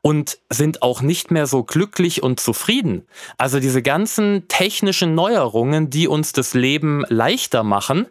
und 0.01 0.37
sind 0.49 0.81
auch 0.81 1.01
nicht 1.01 1.31
mehr 1.31 1.47
so 1.47 1.63
glücklich 1.63 2.23
und 2.23 2.39
zufrieden. 2.39 3.07
Also 3.37 3.59
diese 3.59 3.81
ganzen 3.81 4.47
technischen 4.47 5.15
Neuerungen, 5.15 5.89
die 5.89 6.07
uns 6.07 6.33
das 6.33 6.53
Leben 6.53 7.03
leichter 7.09 7.63
machen, 7.63 8.07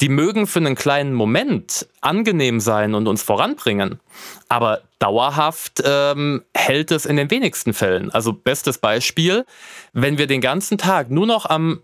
die 0.00 0.08
mögen 0.08 0.46
für 0.46 0.58
einen 0.58 0.74
kleinen 0.74 1.14
Moment 1.14 1.86
angenehm 2.00 2.60
sein 2.60 2.94
und 2.94 3.06
uns 3.06 3.22
voranbringen. 3.22 4.00
Aber 4.48 4.82
dauerhaft 4.98 5.82
ähm, 5.84 6.42
hält 6.54 6.90
es 6.90 7.06
in 7.06 7.16
den 7.16 7.30
wenigsten 7.30 7.72
Fällen. 7.72 8.10
Also 8.10 8.32
bestes 8.32 8.78
Beispiel, 8.78 9.44
wenn 9.92 10.18
wir 10.18 10.26
den 10.26 10.40
ganzen 10.40 10.78
Tag 10.78 11.10
nur 11.10 11.26
noch 11.26 11.46
am 11.46 11.82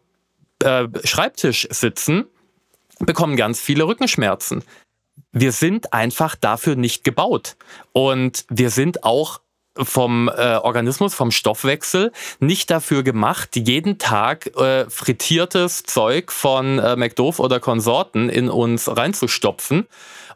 äh, 0.63 0.89
Schreibtisch 1.05 1.67
sitzen, 1.71 2.27
bekommen 3.01 3.37
ganz 3.37 3.61
viele 3.61 3.87
Rückenschmerzen. 3.87 4.63
Wir 5.33 5.53
sind 5.53 5.93
einfach 5.93 6.37
dafür 6.37 6.77
nicht 6.77 7.05
gebaut. 7.05 7.57
Und 7.93 8.45
wir 8.49 8.71
sind 8.71 9.05
auch 9.05 9.41
vom 9.77 10.29
äh, 10.29 10.57
Organismus, 10.57 11.15
vom 11.15 11.31
Stoffwechsel 11.31 12.13
nicht 12.39 12.71
dafür 12.71 13.03
gemacht, 13.03 13.57
jeden 13.57 13.99
Tag 13.99 14.57
äh, 14.57 14.89
frittiertes 14.89 15.83
Zeug 15.83 16.31
von 16.31 16.79
äh, 16.79 16.95
McDoof 16.97 17.41
oder 17.41 17.59
Konsorten 17.59 18.29
in 18.29 18.49
uns 18.49 18.89
reinzustopfen 18.89 19.87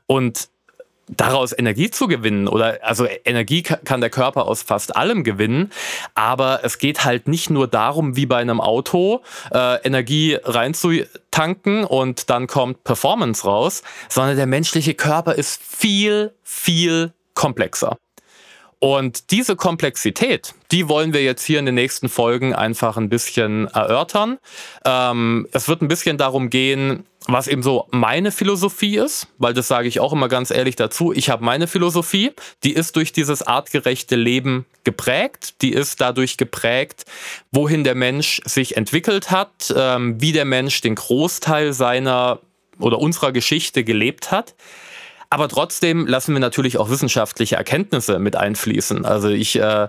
und 0.06 0.48
daraus 1.08 1.56
Energie 1.56 1.90
zu 1.90 2.06
gewinnen 2.08 2.48
oder 2.48 2.78
also 2.82 3.06
Energie 3.24 3.62
ka- 3.62 3.78
kann 3.84 4.00
der 4.00 4.10
Körper 4.10 4.46
aus 4.46 4.62
fast 4.62 4.96
allem 4.96 5.24
gewinnen, 5.24 5.70
aber 6.14 6.60
es 6.62 6.78
geht 6.78 7.04
halt 7.04 7.28
nicht 7.28 7.50
nur 7.50 7.66
darum, 7.68 8.16
wie 8.16 8.26
bei 8.26 8.36
einem 8.38 8.60
Auto 8.60 9.22
äh, 9.52 9.76
Energie 9.82 10.38
reinzutanken 10.42 11.84
und 11.84 12.30
dann 12.30 12.46
kommt 12.46 12.84
Performance 12.84 13.44
raus, 13.44 13.82
sondern 14.08 14.36
der 14.36 14.46
menschliche 14.46 14.94
Körper 14.94 15.34
ist 15.34 15.62
viel, 15.62 16.32
viel 16.42 17.12
komplexer. 17.34 17.96
Und 18.80 19.32
diese 19.32 19.56
Komplexität, 19.56 20.54
die 20.70 20.88
wollen 20.88 21.12
wir 21.12 21.22
jetzt 21.22 21.44
hier 21.44 21.58
in 21.58 21.66
den 21.66 21.74
nächsten 21.74 22.08
Folgen 22.08 22.54
einfach 22.54 22.96
ein 22.96 23.08
bisschen 23.08 23.66
erörtern. 23.68 24.38
Ähm, 24.84 25.48
es 25.52 25.66
wird 25.66 25.82
ein 25.82 25.88
bisschen 25.88 26.16
darum 26.16 26.48
gehen, 26.48 27.04
was 27.26 27.48
eben 27.48 27.62
so 27.62 27.86
meine 27.90 28.30
Philosophie 28.30 28.96
ist, 28.96 29.26
weil 29.38 29.52
das 29.52 29.66
sage 29.66 29.88
ich 29.88 29.98
auch 29.98 30.12
immer 30.12 30.28
ganz 30.28 30.52
ehrlich 30.52 30.76
dazu. 30.76 31.12
Ich 31.12 31.28
habe 31.28 31.44
meine 31.44 31.66
Philosophie, 31.66 32.30
die 32.62 32.72
ist 32.72 32.94
durch 32.94 33.12
dieses 33.12 33.42
artgerechte 33.42 34.14
Leben 34.14 34.64
geprägt, 34.84 35.60
die 35.60 35.72
ist 35.72 36.00
dadurch 36.00 36.36
geprägt, 36.36 37.04
wohin 37.50 37.82
der 37.82 37.96
Mensch 37.96 38.40
sich 38.44 38.76
entwickelt 38.76 39.32
hat, 39.32 39.74
ähm, 39.76 40.20
wie 40.20 40.32
der 40.32 40.44
Mensch 40.44 40.80
den 40.80 40.94
Großteil 40.94 41.72
seiner 41.72 42.38
oder 42.78 42.98
unserer 43.00 43.32
Geschichte 43.32 43.82
gelebt 43.82 44.30
hat. 44.30 44.54
Aber 45.30 45.48
trotzdem 45.48 46.06
lassen 46.06 46.32
wir 46.32 46.40
natürlich 46.40 46.78
auch 46.78 46.90
wissenschaftliche 46.90 47.56
Erkenntnisse 47.56 48.18
mit 48.18 48.34
einfließen. 48.36 49.04
Also 49.04 49.28
ich 49.28 49.56
äh, 49.56 49.88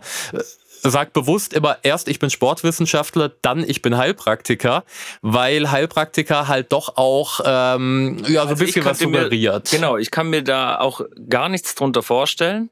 sage 0.81 1.11
bewusst 1.13 1.53
immer 1.53 1.77
erst, 1.83 2.07
ich 2.09 2.19
bin 2.19 2.29
Sportwissenschaftler, 2.29 3.31
dann 3.41 3.63
ich 3.63 3.81
bin 3.81 3.97
Heilpraktiker, 3.97 4.83
weil 5.21 5.71
Heilpraktiker 5.71 6.47
halt 6.47 6.71
doch 6.71 6.97
auch 6.97 7.39
ähm, 7.45 8.17
ja, 8.27 8.27
so 8.27 8.31
ein 8.31 8.37
Also 8.49 8.53
ich 8.53 8.59
bisschen 8.73 8.85
was 8.85 8.99
könnte 8.99 9.11
mir- 9.11 9.23
suggeriert. 9.23 9.71
Genau, 9.71 9.97
ich 9.97 10.11
kann 10.11 10.29
mir 10.29 10.43
da 10.43 10.79
auch 10.79 11.01
gar 11.29 11.47
nichts 11.49 11.75
drunter 11.75 12.03
vorstellen, 12.03 12.69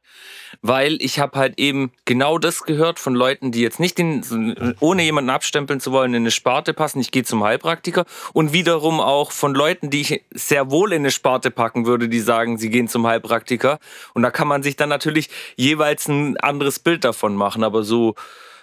weil 0.68 0.98
ich 1.02 1.20
habe 1.20 1.40
halt 1.40 1.58
eben 1.58 1.92
genau 2.06 2.38
das 2.38 2.64
gehört 2.64 3.00
von 3.00 3.16
Leuten, 3.16 3.52
die 3.52 3.62
jetzt 3.62 3.80
nicht 3.80 4.00
in, 4.00 4.76
ohne 4.80 5.04
jemanden 5.04 5.30
abstempeln 5.30 5.80
zu 5.80 5.92
wollen 5.92 6.14
in 6.14 6.24
eine 6.24 6.32
Sparte 6.32 6.74
passen. 6.74 7.00
Ich 7.00 7.12
gehe 7.12 7.24
zum 7.24 7.44
Heilpraktiker 7.44 8.06
und 8.34 8.54
wiederum 8.54 9.00
auch 9.00 9.32
von 9.32 9.56
Leuten, 9.56 9.90
die 9.90 10.02
ich 10.02 10.24
sehr 10.32 10.70
wohl 10.70 10.94
in 10.94 11.02
eine 11.02 11.12
Sparte 11.12 11.52
packen 11.52 11.86
würde, 11.86 12.10
die 12.10 12.20
sagen, 12.20 12.58
sie 12.58 12.70
gehen 12.70 12.88
zum 12.88 13.08
Heilpraktiker. 13.08 13.80
Und 14.14 14.24
da 14.24 14.32
kann 14.32 14.48
man 14.48 14.64
sich 14.64 14.76
dann 14.76 14.90
natürlich 14.90 15.30
jeweils 15.56 16.08
ein 16.08 16.38
anderes 16.38 16.80
Bild 16.80 17.04
davon 17.04 17.36
machen, 17.36 17.64
aber 17.64 17.84
so 17.84 18.16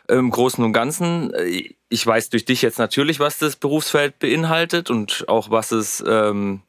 im 0.08 0.30
Großen 0.30 0.62
und 0.64 0.73
Ganzen, 0.73 1.32
äh, 1.34 1.75
ich 1.88 2.06
weiß 2.06 2.30
durch 2.30 2.44
dich 2.44 2.62
jetzt 2.62 2.78
natürlich, 2.78 3.20
was 3.20 3.38
das 3.38 3.56
Berufsfeld 3.56 4.18
beinhaltet 4.18 4.90
und 4.90 5.25
auch 5.28 5.50
was 5.50 5.73
es, 5.73 6.02
ähm, 6.06 6.62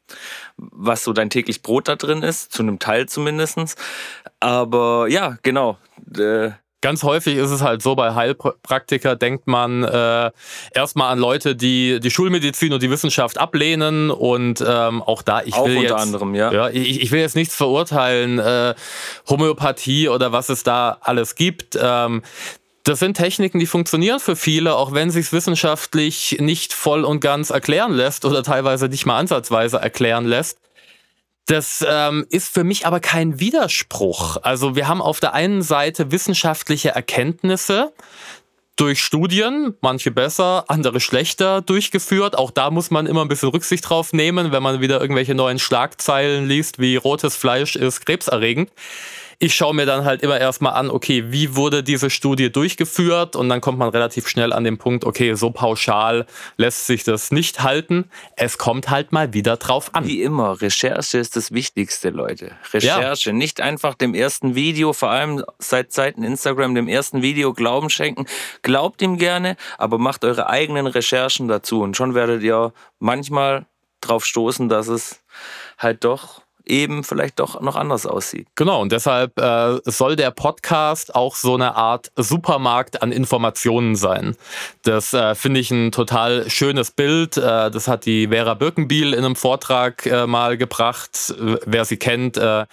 was 0.57 1.03
so 1.03 1.13
dein 1.13 1.29
täglich 1.29 1.61
Brot 1.61 1.87
da 1.87 1.95
drin 1.95 2.23
ist, 2.23 2.51
zu 2.51 2.63
einem 2.63 2.79
Teil 2.79 3.07
zumindestens. 3.07 3.75
Aber 4.39 5.07
ja, 5.09 5.37
genau. 5.41 5.77
Äh, 6.17 6.51
Ganz 6.85 7.01
häufig 7.01 7.37
ist 7.37 7.49
es 7.49 7.63
halt 7.63 7.81
so, 7.81 7.95
bei 7.95 8.13
Heilpraktiker 8.13 9.15
denkt 9.15 9.47
man 9.47 9.83
äh, 9.83 10.29
erstmal 10.71 11.11
an 11.11 11.17
Leute, 11.17 11.55
die 11.55 11.99
die 11.99 12.11
Schulmedizin 12.11 12.73
und 12.73 12.83
die 12.83 12.91
Wissenschaft 12.91 13.39
ablehnen 13.39 14.11
und 14.11 14.63
ähm, 14.63 15.01
auch 15.01 15.23
da, 15.23 15.41
ich 15.41 15.55
auch 15.55 15.65
will 15.65 15.77
unter 15.77 15.89
jetzt, 15.89 15.99
anderem, 15.99 16.35
ja. 16.35 16.51
Ja, 16.51 16.69
ich, 16.69 17.01
ich 17.01 17.09
will 17.09 17.21
jetzt 17.21 17.35
nichts 17.35 17.55
verurteilen, 17.55 18.37
äh, 18.37 18.75
Homöopathie 19.27 20.09
oder 20.09 20.31
was 20.31 20.49
es 20.49 20.61
da 20.61 20.99
alles 21.01 21.33
gibt. 21.33 21.75
Ähm, 21.81 22.21
das 22.85 22.99
sind 22.99 23.17
Techniken, 23.17 23.59
die 23.59 23.65
funktionieren 23.65 24.19
für 24.19 24.35
viele, 24.35 24.75
auch 24.75 24.93
wenn 24.93 25.09
sich 25.09 25.33
wissenschaftlich 25.33 26.37
nicht 26.39 26.71
voll 26.71 27.03
und 27.03 27.19
ganz 27.19 27.49
erklären 27.49 27.91
lässt 27.91 28.25
oder 28.25 28.43
teilweise 28.43 28.87
nicht 28.87 29.07
mal 29.07 29.17
ansatzweise 29.17 29.77
erklären 29.77 30.25
lässt. 30.25 30.59
Das 31.47 31.85
ähm, 31.87 32.25
ist 32.29 32.53
für 32.53 32.63
mich 32.63 32.85
aber 32.85 32.99
kein 32.99 33.39
Widerspruch. 33.39 34.37
Also 34.43 34.75
wir 34.75 34.87
haben 34.87 35.01
auf 35.01 35.19
der 35.19 35.33
einen 35.33 35.63
Seite 35.63 36.11
wissenschaftliche 36.11 36.89
Erkenntnisse 36.89 37.91
durch 38.75 39.01
Studien, 39.01 39.73
manche 39.81 40.11
besser, 40.11 40.65
andere 40.67 40.99
schlechter 40.99 41.61
durchgeführt. 41.61 42.37
Auch 42.37 42.51
da 42.51 42.69
muss 42.69 42.91
man 42.91 43.07
immer 43.07 43.23
ein 43.23 43.29
bisschen 43.29 43.49
Rücksicht 43.49 43.89
drauf 43.89 44.13
nehmen, 44.13 44.51
wenn 44.51 44.61
man 44.61 44.81
wieder 44.81 45.01
irgendwelche 45.01 45.33
neuen 45.33 45.59
Schlagzeilen 45.59 46.47
liest, 46.47 46.77
wie 46.77 46.97
rotes 46.97 47.35
Fleisch 47.35 47.75
ist 47.75 48.05
krebserregend. 48.05 48.69
Ich 49.39 49.55
schaue 49.55 49.73
mir 49.73 49.85
dann 49.85 50.05
halt 50.05 50.21
immer 50.21 50.39
erstmal 50.39 50.73
an, 50.73 50.89
okay, 50.89 51.25
wie 51.27 51.55
wurde 51.55 51.83
diese 51.83 52.09
Studie 52.09 52.51
durchgeführt? 52.51 53.35
Und 53.35 53.49
dann 53.49 53.61
kommt 53.61 53.77
man 53.77 53.89
relativ 53.89 54.27
schnell 54.27 54.53
an 54.53 54.63
den 54.63 54.77
Punkt, 54.77 55.05
okay, 55.05 55.33
so 55.33 55.51
pauschal 55.51 56.25
lässt 56.57 56.87
sich 56.87 57.03
das 57.03 57.31
nicht 57.31 57.63
halten. 57.63 58.09
Es 58.35 58.57
kommt 58.57 58.89
halt 58.89 59.11
mal 59.11 59.33
wieder 59.33 59.57
drauf 59.57 59.93
an. 59.93 60.07
Wie 60.07 60.21
immer, 60.21 60.61
Recherche 60.61 61.17
ist 61.17 61.35
das 61.35 61.51
Wichtigste, 61.51 62.09
Leute. 62.09 62.51
Recherche, 62.73 63.33
nicht 63.33 63.61
einfach 63.61 63.95
dem 63.95 64.13
ersten 64.13 64.55
Video, 64.55 64.93
vor 64.93 65.09
allem 65.09 65.43
seit 65.59 65.91
Zeiten 65.91 66.23
Instagram, 66.23 66.75
dem 66.75 66.87
ersten 66.87 67.21
Video 67.21 67.53
Glauben 67.53 67.89
schenken. 67.89 68.25
Glaubt 68.61 69.01
ihm 69.01 69.17
gerne, 69.17 69.57
aber 69.77 69.97
macht 69.97 70.23
eure 70.23 70.49
eigenen 70.49 70.87
Recherchen 70.87 71.47
dazu 71.47 71.81
und 71.81 71.97
schon 71.97 72.15
werdet 72.15 72.41
ihr 72.43 72.73
manchmal 72.99 73.65
drauf 74.01 74.25
stoßen, 74.25 74.69
dass 74.69 74.87
es 74.87 75.21
halt 75.77 76.03
doch 76.03 76.44
eben 76.67 77.03
vielleicht 77.03 77.39
doch 77.39 77.61
noch 77.61 77.75
anders 77.75 78.05
aussieht. 78.05 78.47
Genau, 78.55 78.81
und 78.81 78.91
deshalb 78.91 79.39
äh, 79.39 79.79
soll 79.85 80.15
der 80.15 80.31
Podcast 80.31 81.15
auch 81.15 81.35
so 81.35 81.55
eine 81.55 81.75
Art 81.75 82.11
Supermarkt 82.15 83.01
an 83.01 83.11
Informationen 83.11 83.95
sein. 83.95 84.35
Das 84.83 85.13
äh, 85.13 85.35
finde 85.35 85.59
ich 85.59 85.71
ein 85.71 85.91
total 85.91 86.49
schönes 86.49 86.91
Bild. 86.91 87.37
Äh, 87.37 87.71
das 87.71 87.87
hat 87.87 88.05
die 88.05 88.27
Vera 88.27 88.53
Birkenbiel 88.53 89.13
in 89.13 89.25
einem 89.25 89.35
Vortrag 89.35 90.05
äh, 90.05 90.27
mal 90.27 90.57
gebracht. 90.57 91.33
Äh, 91.39 91.57
Wer 91.65 91.85
sie 91.85 91.97
kennt, 91.97 92.37
äh, 92.37 92.65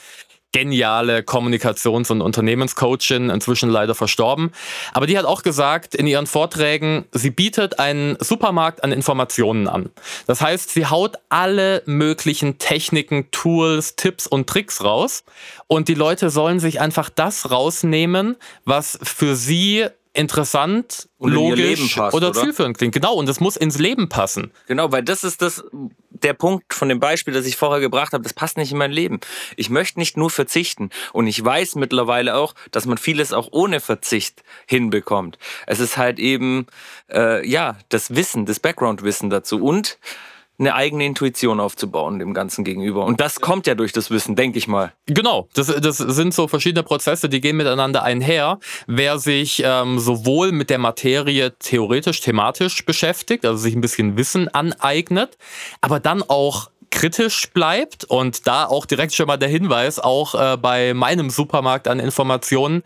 geniale 0.53 1.21
Kommunikations- 1.23 2.11
und 2.11 2.21
Unternehmenscoachin, 2.21 3.31
inzwischen 3.31 3.71
leider 3.71 3.95
verstorben. 3.95 4.53
Aber 4.93 5.07
die 5.07 5.19
hat 5.19 5.25
auch 5.25 5.43
gesagt 5.43 5.95
in 5.95 6.07
ihren 6.07 6.27
Vorträgen, 6.27 7.07
sie 7.13 7.31
bietet 7.31 7.79
einen 7.79 8.17
Supermarkt 8.21 8.85
an 8.85 8.93
Informationen 8.93 9.67
an. 9.67 9.91
Das 10.27 10.41
heißt, 10.41 10.71
sie 10.71 10.87
haut 10.87 11.19
alle 11.31 11.83
möglichen 11.87 12.59
Techniken, 12.59 13.31
Tools, 13.31 13.97
Tipps 13.97 14.27
und 14.27 14.49
Tricks 14.49 14.85
raus 14.85 15.25
und 15.67 15.89
die 15.89 15.95
Leute 15.95 16.31
sollen 16.31 16.61
sich 16.61 16.81
einfach 16.81 17.09
das 17.09 17.51
rausnehmen, 17.51 18.37
was 18.65 18.99
für 19.03 19.35
sie 19.35 19.87
interessant, 20.15 21.09
und 21.19 21.33
logisch 21.33 21.95
passt, 21.95 22.15
oder, 22.15 22.29
oder 22.29 22.41
zielführend 22.41 22.77
klingt. 22.77 22.95
Genau, 22.95 23.15
und 23.15 23.27
das 23.27 23.41
muss 23.41 23.57
ins 23.57 23.79
Leben 23.79 24.09
passen. 24.09 24.53
Genau, 24.67 24.93
weil 24.93 25.03
das 25.03 25.25
ist 25.25 25.41
das 25.41 25.65
der 26.23 26.35
Punkt 26.35 26.75
von 26.75 26.89
dem 26.89 27.01
Beispiel, 27.01 27.35
das 27.35 27.47
ich 27.47 27.57
vorher 27.57 27.81
gebracht 27.81 28.13
habe, 28.13 28.23
das 28.23 28.35
passt 28.35 28.57
nicht 28.57 28.73
in 28.73 28.79
mein 28.79 28.93
Leben. 28.93 29.21
Ich 29.57 29.71
möchte 29.71 29.99
nicht 29.99 30.17
nur 30.17 30.31
verzichten. 30.31 30.91
Und 31.13 31.27
ich 31.27 31.43
weiß 31.45 31.75
mittlerweile 31.77 32.37
auch, 32.37 32.55
dass 32.71 32.87
man 32.87 32.99
vieles 32.99 33.33
auch 33.33 33.49
ohne 33.51 33.81
Verzicht 33.81 34.43
hinbekommt. 34.67 35.39
Es 35.67 35.81
ist 35.81 35.97
halt 35.97 36.19
eben, 36.19 36.67
äh, 37.11 37.47
ja, 37.47 37.77
das 37.89 38.15
Wissen, 38.15 38.47
das 38.47 38.61
Background-Wissen 38.61 39.31
dazu. 39.31 39.63
Und 39.63 39.99
eine 40.63 40.75
eigene 40.75 41.05
Intuition 41.05 41.61
aufzubauen 41.61 42.19
dem 42.19 42.35
Ganzen 42.35 42.65
gegenüber. 42.65 43.05
Und 43.05 43.21
das 43.21 43.41
kommt 43.41 43.67
ja 43.67 43.75
durch 43.75 43.93
das 43.93 44.11
Wissen, 44.11 44.37
denke 44.37 44.59
ich 44.59 44.69
mal. 44.69 44.93
Genau, 45.07 45.49
das, 45.55 45.67
das 45.67 45.99
sind 45.99 46.33
so 46.33 46.49
verschiedene 46.49 46.83
Prozesse, 46.83 47.29
die 47.29 47.41
gehen 47.41 47.57
miteinander 47.57 48.03
einher. 48.03 48.59
Wer 48.87 49.19
sich 49.19 49.63
ähm, 49.65 49.99
sowohl 49.99 50.53
mit 50.53 50.71
der 50.71 50.79
Materie 50.79 51.53
theoretisch, 51.59 52.21
thematisch 52.21 52.85
beschäftigt, 52.87 53.45
also 53.45 53.59
sich 53.59 53.75
ein 53.75 53.81
bisschen 53.81 54.17
Wissen 54.17 54.49
aneignet, 54.49 55.37
aber 55.81 56.01
dann 56.01 56.23
auch 56.23 56.71
kritisch 56.91 57.51
bleibt 57.53 58.05
und 58.05 58.47
da 58.47 58.67
auch 58.67 58.87
direkt 58.87 59.15
schon 59.15 59.27
mal 59.27 59.39
der 59.39 59.49
Hinweis, 59.49 59.99
auch 59.99 60.35
äh, 60.35 60.57
bei 60.57 60.95
meinem 60.95 61.31
Supermarkt 61.31 61.89
an 61.89 61.99
Informationen, 61.99 62.85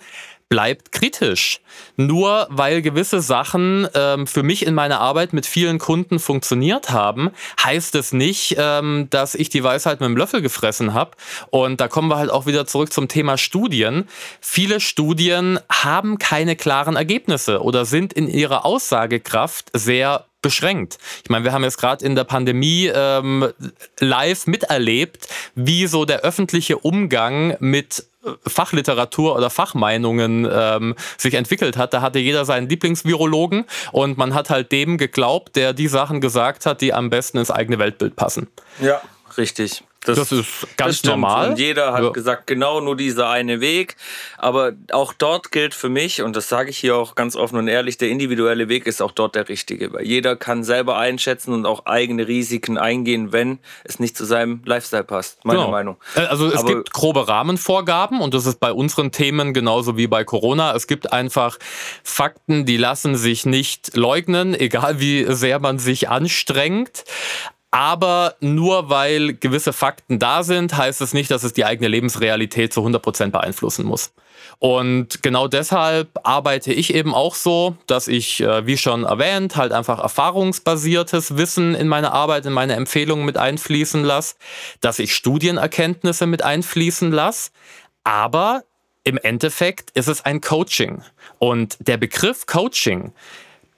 bleibt 0.49 0.93
kritisch. 0.93 1.61
Nur 1.97 2.47
weil 2.51 2.83
gewisse 2.83 3.21
Sachen 3.21 3.89
ähm, 3.95 4.27
für 4.27 4.43
mich 4.43 4.65
in 4.65 4.75
meiner 4.75 5.01
Arbeit 5.01 5.33
mit 5.33 5.47
vielen 5.47 5.79
Kunden 5.79 6.19
funktioniert 6.19 6.91
haben, 6.91 7.31
heißt 7.63 7.95
es 7.97 8.13
nicht, 8.13 8.57
ähm, 8.59 9.09
dass 9.11 9.35
ich 9.35 9.49
die 9.49 9.65
Weisheit 9.65 10.01
mit 10.01 10.09
dem 10.09 10.17
Löffel 10.17 10.43
gefressen 10.43 10.95
habe. 10.95 11.13
Und 11.51 11.81
da 11.81 11.89
kommen 11.89 12.09
wir 12.09 12.19
halt 12.19 12.31
auch 12.31 12.47
wieder 12.47 12.67
zurück 12.67 12.93
zum 12.93 13.09
Thema 13.09 13.39
Studien. 13.39 14.09
Viele 14.41 14.81
Studien 14.81 15.59
haben 15.71 16.19
keine 16.19 16.55
klaren 16.55 16.97
Ergebnisse 16.97 17.63
oder 17.63 17.85
sind 17.85 18.13
in 18.13 18.29
ihrer 18.29 18.65
Aussagekraft 18.65 19.71
sehr 19.73 20.27
beschränkt. 20.47 20.99
Ich 21.25 21.31
meine, 21.31 21.45
wir 21.45 21.53
haben 21.53 21.65
jetzt 21.65 21.79
gerade 21.79 22.05
in 22.05 22.15
der 22.15 22.23
Pandemie 22.23 22.89
ähm, 22.95 23.49
live 23.99 24.47
miterlebt, 24.47 25.27
wie 25.57 25.89
so 25.89 26.05
der 26.05 26.21
öffentliche 26.21 26.79
Umgang 26.79 27.57
mit 27.59 28.05
Fachliteratur 28.47 29.37
oder 29.37 29.51
Fachmeinungen 29.51 30.49
ähm, 30.49 30.95
sich 31.17 31.35
entwickelt 31.35 31.77
hat. 31.77 31.95
Da 31.95 32.01
hatte 32.01 32.21
jeder 32.21 32.45
seinen 32.45 32.69
Lieblingsvirologen 32.69 33.65
und 33.91 34.19
man 34.19 34.35
hat 34.35 34.51
halt 34.51 34.71
dem 34.71 34.99
geglaubt, 34.99 35.57
der 35.57 35.73
die 35.73 35.89
Sachen 35.89 36.21
gesagt 36.21 36.65
hat, 36.65 36.81
die 36.81 36.93
am 36.93 37.11
besten 37.11 37.39
ins 37.39 37.51
eigene 37.51 37.81
Weltbild 37.81 38.15
passen. 38.15 38.47
Ja, 38.81 39.01
richtig. 39.37 39.83
Das, 40.09 40.19
das 40.19 40.33
ist 40.33 40.67
ganz 40.77 41.03
das 41.03 41.11
normal. 41.11 41.51
Und 41.51 41.59
jeder 41.59 41.93
hat 41.93 42.03
ja. 42.03 42.11
gesagt, 42.11 42.47
genau 42.47 42.81
nur 42.81 42.97
dieser 42.97 43.29
eine 43.29 43.61
Weg. 43.61 43.97
Aber 44.39 44.73
auch 44.93 45.13
dort 45.13 45.51
gilt 45.51 45.75
für 45.75 45.89
mich, 45.89 46.23
und 46.23 46.37
das 46.37 46.49
sage 46.49 46.71
ich 46.71 46.79
hier 46.79 46.97
auch 46.97 47.15
ganz 47.15 47.37
offen 47.37 47.59
und 47.59 47.69
ehrlich, 47.69 47.99
der 47.99 48.09
individuelle 48.09 48.69
Weg 48.69 48.87
ist 48.87 49.03
auch 49.03 49.13
dort 49.13 49.35
der 49.35 49.49
richtige. 49.49 49.93
Weil 49.93 50.05
jeder 50.05 50.37
kann 50.37 50.65
selber 50.65 50.97
einschätzen 50.97 51.53
und 51.53 51.67
auch 51.67 51.87
eigene 51.87 52.29
Risiken 52.29 52.79
eingehen, 52.79 53.33
wenn 53.33 53.59
es 53.85 53.99
nicht 53.99 54.17
zu 54.17 54.25
seinem 54.25 54.63
Lifestyle 54.65 55.05
passt. 55.05 55.45
Meine 55.45 55.61
genau. 55.61 55.71
Meinung. 55.71 55.97
Äh, 56.15 56.21
also 56.21 56.47
es 56.47 56.61
Aber 56.61 56.69
gibt 56.69 56.93
grobe 56.93 57.27
Rahmenvorgaben 57.29 58.21
und 58.21 58.35
das 58.35 58.47
ist 58.47 58.61
bei 58.61 58.73
unseren 58.73 59.11
Themen 59.13 59.55
genauso 59.55 59.97
wie 59.97 60.07
bei 60.07 60.25
Corona. 60.25 60.75
Es 60.75 60.87
gibt 60.87 61.13
einfach 61.13 61.59
Fakten, 62.03 62.65
die 62.65 62.77
lassen 62.77 63.17
sich 63.17 63.47
nicht 63.47 63.97
leugnen, 63.97 64.55
egal 64.55 65.01
wie 65.01 65.27
sehr 65.29 65.59
man 65.59 65.79
sich 65.79 66.09
anstrengt. 66.09 67.05
Aber 67.77 68.37
nur 68.41 68.89
weil 68.89 69.35
gewisse 69.35 69.75
Fakten 69.75 70.19
da 70.19 70.43
sind, 70.43 70.79
heißt 70.79 71.03
es 71.03 71.13
nicht, 71.13 71.31
dass 71.31 71.43
es 71.43 71.53
die 71.53 71.67
eigene 71.67 71.89
Lebensrealität 71.89 72.73
zu 72.73 72.81
100% 72.81 73.33
beeinflussen 73.33 73.85
muss. 73.85 74.15
Und 74.59 75.23
genau 75.23 75.47
deshalb 75.47 76.09
arbeite 76.23 76.73
ich 76.73 76.95
eben 76.95 77.13
auch 77.15 77.35
so, 77.35 77.77
dass 77.87 78.09
ich, 78.09 78.41
äh, 78.41 78.67
wie 78.67 78.79
schon 78.79 79.05
erwähnt, 79.05 79.57
halt 79.57 79.73
einfach 79.73 79.99
erfahrungsbasiertes 79.99 81.37
Wissen 81.37 81.75
in 81.75 81.87
meine 81.87 82.13
Arbeit, 82.13 82.47
in 82.47 82.55
meine 82.55 82.73
Empfehlungen 82.77 83.27
mit 83.27 83.37
einfließen 83.37 84.03
lasse, 84.03 84.37
dass 84.81 84.99
ich 84.99 85.15
Studienerkenntnisse 85.15 86.27
mit 86.27 86.43
einfließen 86.43 87.13
lasse. 87.13 87.51
Aber 88.05 88.65
im 89.05 89.19
Endeffekt 89.19 89.91
ist 89.91 90.09
es 90.09 90.25
ein 90.25 90.41
Coaching. 90.41 91.03
Und 91.39 91.77
der 91.81 91.99
Begriff 91.99 92.47
Coaching 92.47 93.13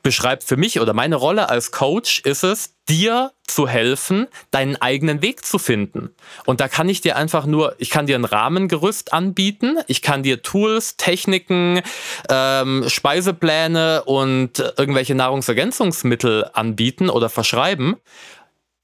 beschreibt 0.08 0.42
für 0.42 0.56
mich 0.56 0.80
oder 0.80 0.94
meine 0.94 1.16
Rolle 1.16 1.50
als 1.50 1.70
Coach 1.70 2.20
ist 2.20 2.42
es, 2.42 2.72
dir 2.88 3.34
zu 3.46 3.68
helfen, 3.68 4.26
deinen 4.50 4.76
eigenen 4.76 5.20
Weg 5.20 5.44
zu 5.44 5.58
finden. 5.58 6.14
Und 6.46 6.60
da 6.60 6.68
kann 6.68 6.88
ich 6.88 7.02
dir 7.02 7.16
einfach 7.16 7.44
nur, 7.44 7.74
ich 7.76 7.90
kann 7.90 8.06
dir 8.06 8.16
ein 8.16 8.24
Rahmengerüst 8.24 9.12
anbieten, 9.12 9.76
ich 9.86 10.00
kann 10.00 10.22
dir 10.22 10.40
Tools, 10.40 10.96
Techniken, 10.96 11.82
ähm, 12.30 12.88
Speisepläne 12.88 14.04
und 14.04 14.60
irgendwelche 14.78 15.14
Nahrungsergänzungsmittel 15.14 16.48
anbieten 16.54 17.10
oder 17.10 17.28
verschreiben. 17.28 17.96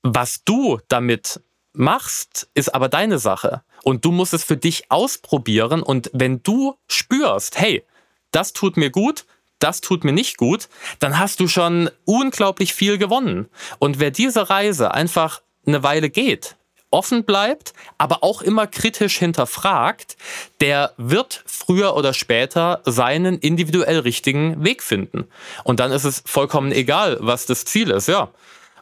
Was 0.02 0.44
du 0.44 0.78
damit 0.88 1.40
machst, 1.72 2.50
ist 2.52 2.74
aber 2.74 2.90
deine 2.90 3.18
Sache. 3.18 3.62
Und 3.82 4.04
du 4.04 4.12
musst 4.12 4.34
es 4.34 4.44
für 4.44 4.58
dich 4.58 4.90
ausprobieren. 4.90 5.82
Und 5.82 6.10
wenn 6.12 6.42
du 6.42 6.74
spürst, 6.86 7.58
hey, 7.58 7.82
das 8.30 8.52
tut 8.52 8.76
mir 8.76 8.90
gut, 8.90 9.24
das 9.58 9.80
tut 9.80 10.04
mir 10.04 10.12
nicht 10.12 10.36
gut, 10.36 10.68
dann 10.98 11.18
hast 11.18 11.40
du 11.40 11.48
schon 11.48 11.90
unglaublich 12.04 12.74
viel 12.74 12.98
gewonnen. 12.98 13.48
Und 13.78 13.98
wer 14.00 14.10
diese 14.10 14.50
Reise 14.50 14.92
einfach 14.92 15.42
eine 15.66 15.82
Weile 15.82 16.10
geht, 16.10 16.56
offen 16.94 17.24
bleibt, 17.24 17.74
aber 17.98 18.22
auch 18.22 18.40
immer 18.40 18.66
kritisch 18.66 19.18
hinterfragt, 19.18 20.16
der 20.60 20.92
wird 20.96 21.42
früher 21.46 21.96
oder 21.96 22.14
später 22.14 22.80
seinen 22.84 23.38
individuell 23.38 23.98
richtigen 23.98 24.62
Weg 24.64 24.82
finden. 24.82 25.26
Und 25.64 25.80
dann 25.80 25.90
ist 25.90 26.04
es 26.04 26.22
vollkommen 26.24 26.70
egal, 26.70 27.18
was 27.20 27.46
das 27.46 27.64
Ziel 27.64 27.90
ist, 27.90 28.08
ja. 28.08 28.30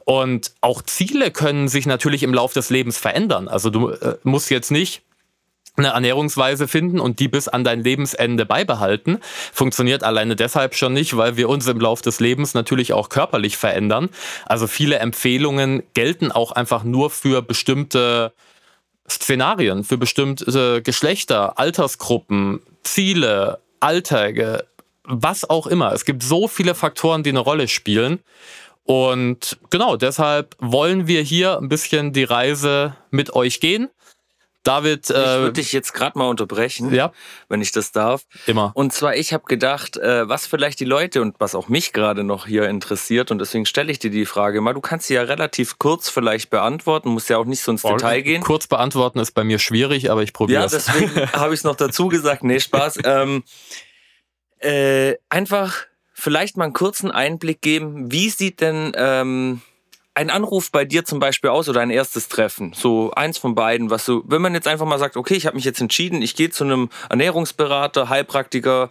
Und 0.04 0.52
auch 0.60 0.82
Ziele 0.82 1.30
können 1.30 1.68
sich 1.68 1.86
natürlich 1.86 2.22
im 2.22 2.34
Laufe 2.34 2.54
des 2.54 2.70
Lebens 2.70 2.98
verändern. 2.98 3.48
Also 3.48 3.70
du 3.70 3.90
äh, 3.90 4.16
musst 4.24 4.50
jetzt 4.50 4.70
nicht 4.70 5.02
eine 5.76 5.88
Ernährungsweise 5.88 6.68
finden 6.68 7.00
und 7.00 7.18
die 7.18 7.28
bis 7.28 7.48
an 7.48 7.64
dein 7.64 7.82
Lebensende 7.82 8.44
beibehalten. 8.44 9.18
Funktioniert 9.52 10.04
alleine 10.04 10.36
deshalb 10.36 10.74
schon 10.74 10.92
nicht, 10.92 11.16
weil 11.16 11.36
wir 11.36 11.48
uns 11.48 11.66
im 11.66 11.80
Laufe 11.80 12.02
des 12.02 12.20
Lebens 12.20 12.54
natürlich 12.54 12.92
auch 12.92 13.08
körperlich 13.08 13.56
verändern. 13.56 14.10
Also 14.44 14.66
viele 14.66 14.98
Empfehlungen 14.98 15.82
gelten 15.94 16.30
auch 16.30 16.52
einfach 16.52 16.84
nur 16.84 17.10
für 17.10 17.40
bestimmte 17.40 18.32
Szenarien, 19.08 19.84
für 19.84 19.96
bestimmte 19.96 20.82
Geschlechter, 20.82 21.58
Altersgruppen, 21.58 22.60
Ziele, 22.82 23.60
Alltage, 23.80 24.66
was 25.04 25.48
auch 25.48 25.66
immer. 25.66 25.92
Es 25.92 26.04
gibt 26.04 26.22
so 26.22 26.48
viele 26.48 26.74
Faktoren, 26.74 27.22
die 27.22 27.30
eine 27.30 27.40
Rolle 27.40 27.66
spielen. 27.66 28.20
Und 28.84 29.58
genau 29.70 29.96
deshalb 29.96 30.54
wollen 30.58 31.06
wir 31.06 31.22
hier 31.22 31.56
ein 31.58 31.68
bisschen 31.68 32.12
die 32.12 32.24
Reise 32.24 32.96
mit 33.10 33.34
euch 33.34 33.60
gehen. 33.60 33.88
David. 34.62 35.10
Äh, 35.10 35.12
ich 35.12 35.40
würde 35.40 35.52
dich 35.52 35.72
jetzt 35.72 35.92
gerade 35.92 36.18
mal 36.18 36.28
unterbrechen, 36.28 36.92
ja? 36.94 37.12
wenn 37.48 37.60
ich 37.60 37.72
das 37.72 37.92
darf. 37.92 38.24
Immer. 38.46 38.72
Und 38.74 38.92
zwar, 38.92 39.16
ich 39.16 39.32
habe 39.32 39.44
gedacht, 39.44 39.96
äh, 39.96 40.28
was 40.28 40.46
vielleicht 40.46 40.80
die 40.80 40.84
Leute 40.84 41.20
und 41.20 41.36
was 41.38 41.54
auch 41.54 41.68
mich 41.68 41.92
gerade 41.92 42.24
noch 42.24 42.46
hier 42.46 42.68
interessiert, 42.68 43.30
und 43.30 43.38
deswegen 43.38 43.66
stelle 43.66 43.90
ich 43.90 43.98
dir 43.98 44.10
die 44.10 44.26
Frage 44.26 44.60
mal. 44.60 44.74
Du 44.74 44.80
kannst 44.80 45.08
sie 45.08 45.14
ja 45.14 45.22
relativ 45.22 45.78
kurz 45.78 46.08
vielleicht 46.08 46.50
beantworten, 46.50 47.10
musst 47.10 47.28
ja 47.28 47.38
auch 47.38 47.44
nicht 47.44 47.62
so 47.62 47.72
ins 47.72 47.84
oh, 47.84 47.96
Detail 47.96 48.22
gehen. 48.22 48.42
Kurz 48.42 48.66
beantworten 48.66 49.18
ist 49.18 49.32
bei 49.32 49.44
mir 49.44 49.58
schwierig, 49.58 50.10
aber 50.10 50.22
ich 50.22 50.32
probiere 50.32 50.64
es. 50.64 50.72
Ja, 50.72 50.78
deswegen 50.78 51.32
habe 51.32 51.54
ich 51.54 51.60
es 51.60 51.64
noch 51.64 51.76
dazu 51.76 52.08
gesagt. 52.08 52.44
Nee, 52.44 52.60
Spaß. 52.60 52.98
ähm, 53.04 53.42
äh, 54.58 55.16
einfach 55.28 55.86
vielleicht 56.12 56.56
mal 56.56 56.64
einen 56.64 56.72
kurzen 56.72 57.10
Einblick 57.10 57.60
geben. 57.62 58.12
Wie 58.12 58.30
sieht 58.30 58.60
denn. 58.60 58.92
Ähm, 58.94 59.60
ein 60.14 60.30
Anruf 60.30 60.70
bei 60.70 60.84
dir 60.84 61.04
zum 61.04 61.18
Beispiel 61.18 61.50
aus 61.50 61.68
oder 61.68 61.80
ein 61.80 61.90
erstes 61.90 62.28
Treffen? 62.28 62.72
So 62.74 63.10
eins 63.12 63.38
von 63.38 63.54
beiden, 63.54 63.90
was 63.90 64.04
so, 64.04 64.22
wenn 64.26 64.42
man 64.42 64.54
jetzt 64.54 64.68
einfach 64.68 64.86
mal 64.86 64.98
sagt, 64.98 65.16
okay, 65.16 65.34
ich 65.34 65.46
habe 65.46 65.56
mich 65.56 65.64
jetzt 65.64 65.80
entschieden, 65.80 66.22
ich 66.22 66.36
gehe 66.36 66.50
zu 66.50 66.64
einem 66.64 66.90
Ernährungsberater, 67.08 68.08
Heilpraktiker, 68.08 68.90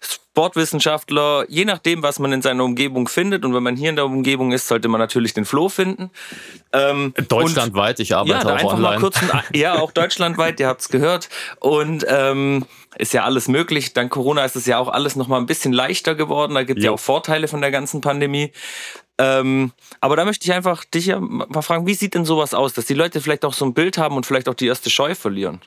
Sportwissenschaftler, 0.00 1.46
je 1.48 1.64
nachdem, 1.64 2.02
was 2.02 2.18
man 2.18 2.32
in 2.32 2.42
seiner 2.42 2.62
Umgebung 2.62 3.08
findet. 3.08 3.44
Und 3.44 3.54
wenn 3.54 3.62
man 3.62 3.74
hier 3.74 3.88
in 3.88 3.96
der 3.96 4.04
Umgebung 4.04 4.52
ist, 4.52 4.68
sollte 4.68 4.88
man 4.88 5.00
natürlich 5.00 5.32
den 5.32 5.46
Flo 5.46 5.68
finden. 5.68 6.10
Ähm, 6.72 7.14
deutschlandweit, 7.28 7.98
ich 8.00 8.14
arbeite 8.14 8.46
ja, 8.46 8.56
auch 8.56 8.74
online. 8.74 9.10
Ein, 9.32 9.42
ja, 9.54 9.78
auch 9.78 9.92
deutschlandweit, 9.92 10.60
ihr 10.60 10.68
habt 10.68 10.82
es 10.82 10.88
gehört. 10.90 11.30
Und 11.58 12.04
ähm, 12.08 12.66
ist 12.98 13.14
ja 13.14 13.24
alles 13.24 13.48
möglich. 13.48 13.94
Dank 13.94 14.12
Corona 14.12 14.44
ist 14.44 14.56
es 14.56 14.66
ja 14.66 14.78
auch 14.78 14.88
alles 14.88 15.16
noch 15.16 15.26
mal 15.26 15.38
ein 15.38 15.46
bisschen 15.46 15.72
leichter 15.72 16.14
geworden. 16.14 16.54
Da 16.54 16.64
gibt 16.64 16.80
es 16.80 16.84
ja 16.84 16.90
auch 16.90 17.00
Vorteile 17.00 17.48
von 17.48 17.62
der 17.62 17.70
ganzen 17.70 18.00
Pandemie. 18.00 18.52
Ähm, 19.18 19.72
aber 20.00 20.16
da 20.16 20.24
möchte 20.24 20.44
ich 20.44 20.52
einfach 20.52 20.84
dich 20.84 21.06
ja 21.06 21.20
mal 21.20 21.62
fragen, 21.62 21.86
wie 21.86 21.94
sieht 21.94 22.14
denn 22.14 22.24
sowas 22.24 22.54
aus, 22.54 22.74
dass 22.74 22.84
die 22.86 22.94
Leute 22.94 23.20
vielleicht 23.20 23.44
auch 23.44 23.54
so 23.54 23.64
ein 23.64 23.74
Bild 23.74 23.98
haben 23.98 24.16
und 24.16 24.26
vielleicht 24.26 24.48
auch 24.48 24.54
die 24.54 24.66
erste 24.66 24.90
Scheu 24.90 25.14
verlieren? 25.14 25.60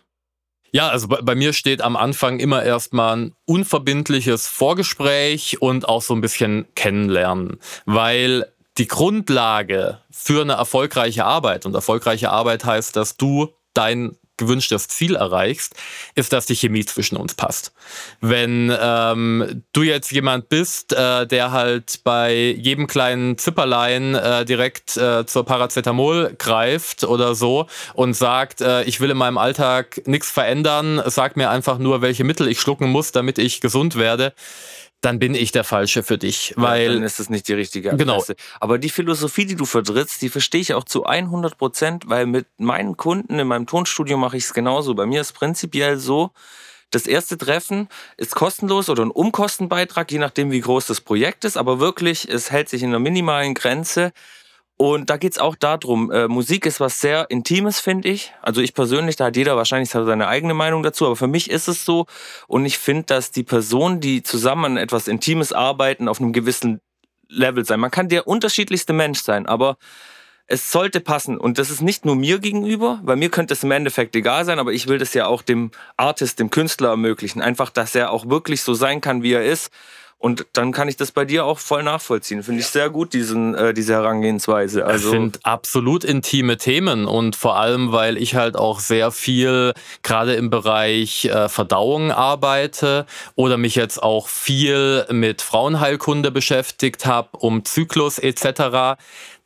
Ja, 0.71 0.89
also 0.89 1.07
bei, 1.07 1.21
bei, 1.21 1.35
mir 1.35 1.53
steht 1.53 1.81
am 1.81 1.95
Anfang 1.95 2.39
immer 2.39 2.63
erstmal 2.63 3.15
ein 3.17 3.35
unverbindliches 3.45 4.45
Vorgespräch 4.47 5.61
und 5.61 5.89
auch 5.89 6.03
so 6.03 6.13
ein 6.13 6.21
bisschen 6.21 6.67
kennenlernen, 6.75 7.59
weil 7.85 8.45
die 8.77 8.87
Grundlage 8.87 9.99
für 10.11 10.41
eine 10.41 10.53
erfolgreiche 10.53 11.25
Arbeit 11.25 11.65
und 11.65 11.73
erfolgreiche 11.73 12.29
Arbeit 12.29 12.65
heißt, 12.65 12.95
dass 12.95 13.17
du 13.17 13.49
dein 13.73 14.15
gewünschtes 14.39 14.87
Ziel 14.87 15.15
erreichst, 15.15 15.75
ist, 16.15 16.33
dass 16.33 16.47
die 16.47 16.55
Chemie 16.55 16.83
zwischen 16.83 17.15
uns 17.15 17.35
passt. 17.35 17.71
Wenn 18.21 18.75
ähm, 18.81 19.63
du 19.73 19.83
jetzt 19.83 20.11
jemand 20.11 20.49
bist, 20.49 20.93
äh, 20.93 21.27
der 21.27 21.51
halt 21.51 21.99
bei 22.03 22.55
jedem 22.57 22.87
kleinen 22.87 23.37
Zipperlein 23.37 24.15
äh, 24.15 24.45
direkt 24.45 24.97
äh, 24.97 25.25
zur 25.27 25.45
Paracetamol 25.45 26.35
greift 26.39 27.03
oder 27.03 27.35
so 27.35 27.67
und 27.93 28.15
sagt, 28.15 28.61
äh, 28.61 28.83
ich 28.83 28.99
will 28.99 29.11
in 29.11 29.17
meinem 29.17 29.37
Alltag 29.37 30.01
nichts 30.05 30.31
verändern, 30.31 31.01
sag 31.05 31.37
mir 31.37 31.51
einfach 31.51 31.77
nur, 31.77 32.01
welche 32.01 32.23
Mittel 32.23 32.47
ich 32.47 32.59
schlucken 32.59 32.89
muss, 32.89 33.11
damit 33.11 33.37
ich 33.37 33.61
gesund 33.61 33.95
werde, 33.95 34.33
dann 35.01 35.19
bin 35.19 35.33
ich 35.33 35.51
der 35.51 35.63
Falsche 35.63 36.03
für 36.03 36.17
dich. 36.17 36.53
Weil 36.57 36.87
ja, 36.87 36.93
dann 36.93 37.03
ist 37.03 37.19
es 37.19 37.29
nicht 37.29 37.47
die 37.47 37.53
richtige 37.53 37.93
Adresse. 37.93 38.35
Genau. 38.35 38.47
Aber 38.59 38.77
die 38.77 38.89
Philosophie, 38.89 39.45
die 39.45 39.55
du 39.55 39.65
vertrittst, 39.65 40.21
die 40.21 40.29
verstehe 40.29 40.61
ich 40.61 40.73
auch 40.73 40.83
zu 40.83 41.05
100 41.05 41.57
Prozent, 41.57 42.03
weil 42.07 42.25
mit 42.25 42.47
meinen 42.57 42.97
Kunden 42.97 43.39
in 43.39 43.47
meinem 43.47 43.65
Tonstudio 43.65 44.17
mache 44.17 44.37
ich 44.37 44.43
es 44.43 44.53
genauso. 44.53 44.93
Bei 44.95 45.05
mir 45.05 45.21
ist 45.21 45.33
prinzipiell 45.33 45.97
so, 45.97 46.31
das 46.91 47.05
erste 47.05 47.37
Treffen 47.37 47.87
ist 48.17 48.35
kostenlos 48.35 48.89
oder 48.89 49.03
ein 49.03 49.11
Umkostenbeitrag, 49.11 50.11
je 50.11 50.17
nachdem, 50.17 50.51
wie 50.51 50.59
groß 50.59 50.87
das 50.87 51.01
Projekt 51.01 51.45
ist. 51.45 51.55
Aber 51.55 51.79
wirklich, 51.79 52.27
es 52.27 52.51
hält 52.51 52.67
sich 52.67 52.81
in 52.83 52.89
einer 52.89 52.99
minimalen 52.99 53.53
Grenze. 53.53 54.11
Und 54.81 55.09
da 55.09 55.17
geht 55.17 55.33
es 55.33 55.39
auch 55.39 55.57
darum, 55.57 56.09
äh, 56.09 56.29
Musik 56.29 56.65
ist 56.65 56.79
was 56.79 57.01
sehr 57.01 57.29
Intimes, 57.29 57.81
finde 57.81 58.07
ich. 58.07 58.31
Also 58.41 58.61
ich 58.61 58.73
persönlich, 58.73 59.17
da 59.17 59.25
hat 59.25 59.35
jeder 59.35 59.57
wahrscheinlich 59.57 59.89
seine 59.89 60.29
eigene 60.29 60.53
Meinung 60.53 60.83
dazu, 60.83 61.05
aber 61.05 61.17
für 61.17 61.27
mich 61.27 61.49
ist 61.49 61.67
es 61.67 61.83
so. 61.83 62.05
Und 62.47 62.65
ich 62.65 62.77
finde, 62.77 63.03
dass 63.03 63.31
die 63.31 63.43
Personen, 63.43 63.99
die 63.99 64.23
zusammen 64.23 64.63
an 64.63 64.77
etwas 64.77 65.09
Intimes 65.09 65.51
arbeiten, 65.51 66.07
auf 66.07 66.21
einem 66.21 66.31
gewissen 66.31 66.79
Level 67.27 67.65
sein. 67.65 67.81
Man 67.81 67.91
kann 67.91 68.07
der 68.07 68.25
unterschiedlichste 68.25 68.93
Mensch 68.93 69.19
sein, 69.19 69.47
aber 69.47 69.75
es 70.47 70.71
sollte 70.71 71.01
passen. 71.01 71.37
Und 71.37 71.57
das 71.57 71.71
ist 71.71 71.81
nicht 71.81 72.05
nur 72.05 72.15
mir 72.15 72.39
gegenüber, 72.39 73.01
weil 73.03 73.17
mir 73.17 73.29
könnte 73.29 73.55
es 73.55 73.63
im 73.65 73.71
Endeffekt 73.71 74.15
egal 74.15 74.45
sein, 74.45 74.59
aber 74.59 74.71
ich 74.71 74.87
will 74.87 74.97
das 74.97 75.13
ja 75.13 75.27
auch 75.27 75.41
dem 75.41 75.71
Artist, 75.97 76.39
dem 76.39 76.51
Künstler 76.51 76.91
ermöglichen. 76.91 77.41
Einfach, 77.41 77.69
dass 77.69 77.95
er 77.95 78.11
auch 78.11 78.29
wirklich 78.29 78.61
so 78.61 78.73
sein 78.73 79.01
kann, 79.01 79.23
wie 79.23 79.33
er 79.33 79.43
ist 79.43 79.71
und 80.21 80.45
dann 80.51 80.73
kann 80.73 80.89
ich 80.89 80.97
das 80.97 81.13
bei 81.13 81.23
dir 81.23 81.45
auch 81.45 81.59
voll 81.59 81.81
nachvollziehen. 81.81 82.43
Finde 82.43 82.59
ich 82.59 82.67
sehr 82.67 82.89
gut, 82.89 83.13
diesen, 83.13 83.55
äh, 83.55 83.73
diese 83.73 83.93
Herangehensweise. 83.93 84.85
Also 84.85 85.05
das 85.05 85.11
sind 85.11 85.39
absolut 85.43 86.03
intime 86.03 86.57
Themen 86.57 87.05
und 87.05 87.37
vor 87.37 87.55
allem, 87.55 87.93
weil 87.93 88.17
ich 88.17 88.35
halt 88.35 88.57
auch 88.57 88.81
sehr 88.81 89.11
viel 89.11 89.73
gerade 90.03 90.35
im 90.35 90.49
Bereich 90.49 91.23
äh, 91.25 91.47
Verdauung 91.47 92.11
arbeite 92.11 93.05
oder 93.35 93.55
mich 93.55 93.75
jetzt 93.75 94.03
auch 94.03 94.27
viel 94.27 95.05
mit 95.09 95.41
Frauenheilkunde 95.41 96.31
beschäftigt 96.31 97.05
habe, 97.05 97.29
um 97.37 97.63
Zyklus 97.63 98.19
etc 98.19 98.97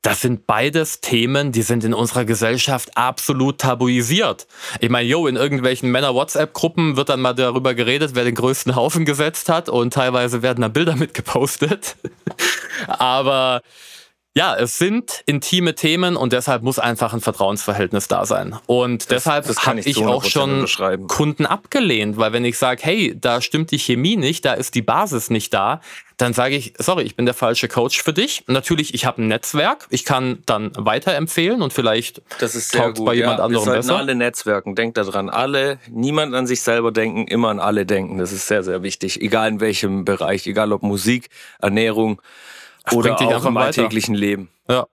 das 0.03 0.19
sind 0.19 0.45
beides 0.45 0.99
Themen, 0.99 1.53
die 1.53 1.61
sind 1.61 1.85
in 1.85 1.93
unserer 1.93 2.25
Gesellschaft 2.25 2.91
absolut 2.95 3.59
tabuisiert. 3.59 4.47
Ich 4.81 4.89
meine, 4.89 5.07
yo, 5.07 5.27
in 5.27 5.37
irgendwelchen 5.37 5.89
Männer-WhatsApp-Gruppen 5.91 6.97
wird 6.97 7.07
dann 7.07 7.21
mal 7.21 7.33
darüber 7.33 7.73
geredet, 7.73 8.11
wer 8.13 8.25
den 8.25 8.35
größten 8.35 8.75
Haufen 8.75 9.05
gesetzt 9.05 9.47
hat 9.47 9.69
und 9.69 9.93
teilweise 9.93 10.41
werden 10.41 10.61
da 10.61 10.67
Bilder 10.67 10.95
mitgepostet. 10.97 11.95
Aber 12.87 13.61
ja, 14.35 14.55
es 14.55 14.79
sind 14.79 15.21
intime 15.27 15.75
Themen 15.75 16.15
und 16.15 16.33
deshalb 16.33 16.63
muss 16.63 16.79
einfach 16.79 17.13
ein 17.13 17.21
Vertrauensverhältnis 17.21 18.07
da 18.07 18.25
sein. 18.25 18.55
Und 18.65 19.03
das, 19.03 19.25
deshalb 19.25 19.47
habe 19.47 19.79
ich 19.81 20.03
auch 20.03 20.25
schon 20.25 20.65
Kunden 21.07 21.45
abgelehnt, 21.45 22.17
weil 22.17 22.33
wenn 22.33 22.43
ich 22.43 22.57
sage, 22.57 22.81
hey, 22.83 23.15
da 23.19 23.41
stimmt 23.41 23.69
die 23.69 23.77
Chemie 23.77 24.15
nicht, 24.15 24.43
da 24.43 24.53
ist 24.53 24.73
die 24.73 24.81
Basis 24.81 25.29
nicht 25.29 25.53
da, 25.53 25.81
dann 26.17 26.33
sage 26.33 26.55
ich, 26.55 26.73
sorry, 26.79 27.03
ich 27.03 27.15
bin 27.15 27.25
der 27.25 27.35
falsche 27.35 27.67
Coach 27.67 28.01
für 28.01 28.13
dich. 28.13 28.43
Natürlich, 28.47 28.95
ich 28.95 29.05
habe 29.05 29.21
ein 29.21 29.27
Netzwerk, 29.27 29.85
ich 29.91 30.03
kann 30.03 30.39
dann 30.47 30.71
weiterempfehlen 30.75 31.61
und 31.61 31.71
vielleicht 31.71 32.23
das 32.39 32.55
ist 32.55 32.71
sehr 32.71 32.91
gut. 32.91 33.05
bei 33.05 33.13
jemand 33.13 33.37
ja, 33.37 33.45
anderem 33.45 33.65
wir 33.67 33.73
besser. 33.73 33.97
alle 33.97 34.15
Netzwerken, 34.15 34.73
denkt 34.73 34.97
daran, 34.97 35.29
alle, 35.29 35.77
niemand 35.91 36.33
an 36.33 36.47
sich 36.47 36.61
selber 36.61 36.91
denken, 36.91 37.27
immer 37.27 37.49
an 37.49 37.59
alle 37.59 37.85
denken. 37.85 38.17
Das 38.17 38.31
ist 38.31 38.47
sehr, 38.47 38.63
sehr 38.63 38.81
wichtig, 38.81 39.21
egal 39.21 39.49
in 39.49 39.59
welchem 39.59 40.05
Bereich, 40.05 40.47
egal 40.47 40.71
ob 40.73 40.81
Musik, 40.81 41.29
Ernährung, 41.59 42.19
oder 42.91 43.19
auch 43.19 43.45
im 43.45 43.57
alltäglichen 43.57 44.15
Leben. 44.15 44.49
Ja. 44.67 44.85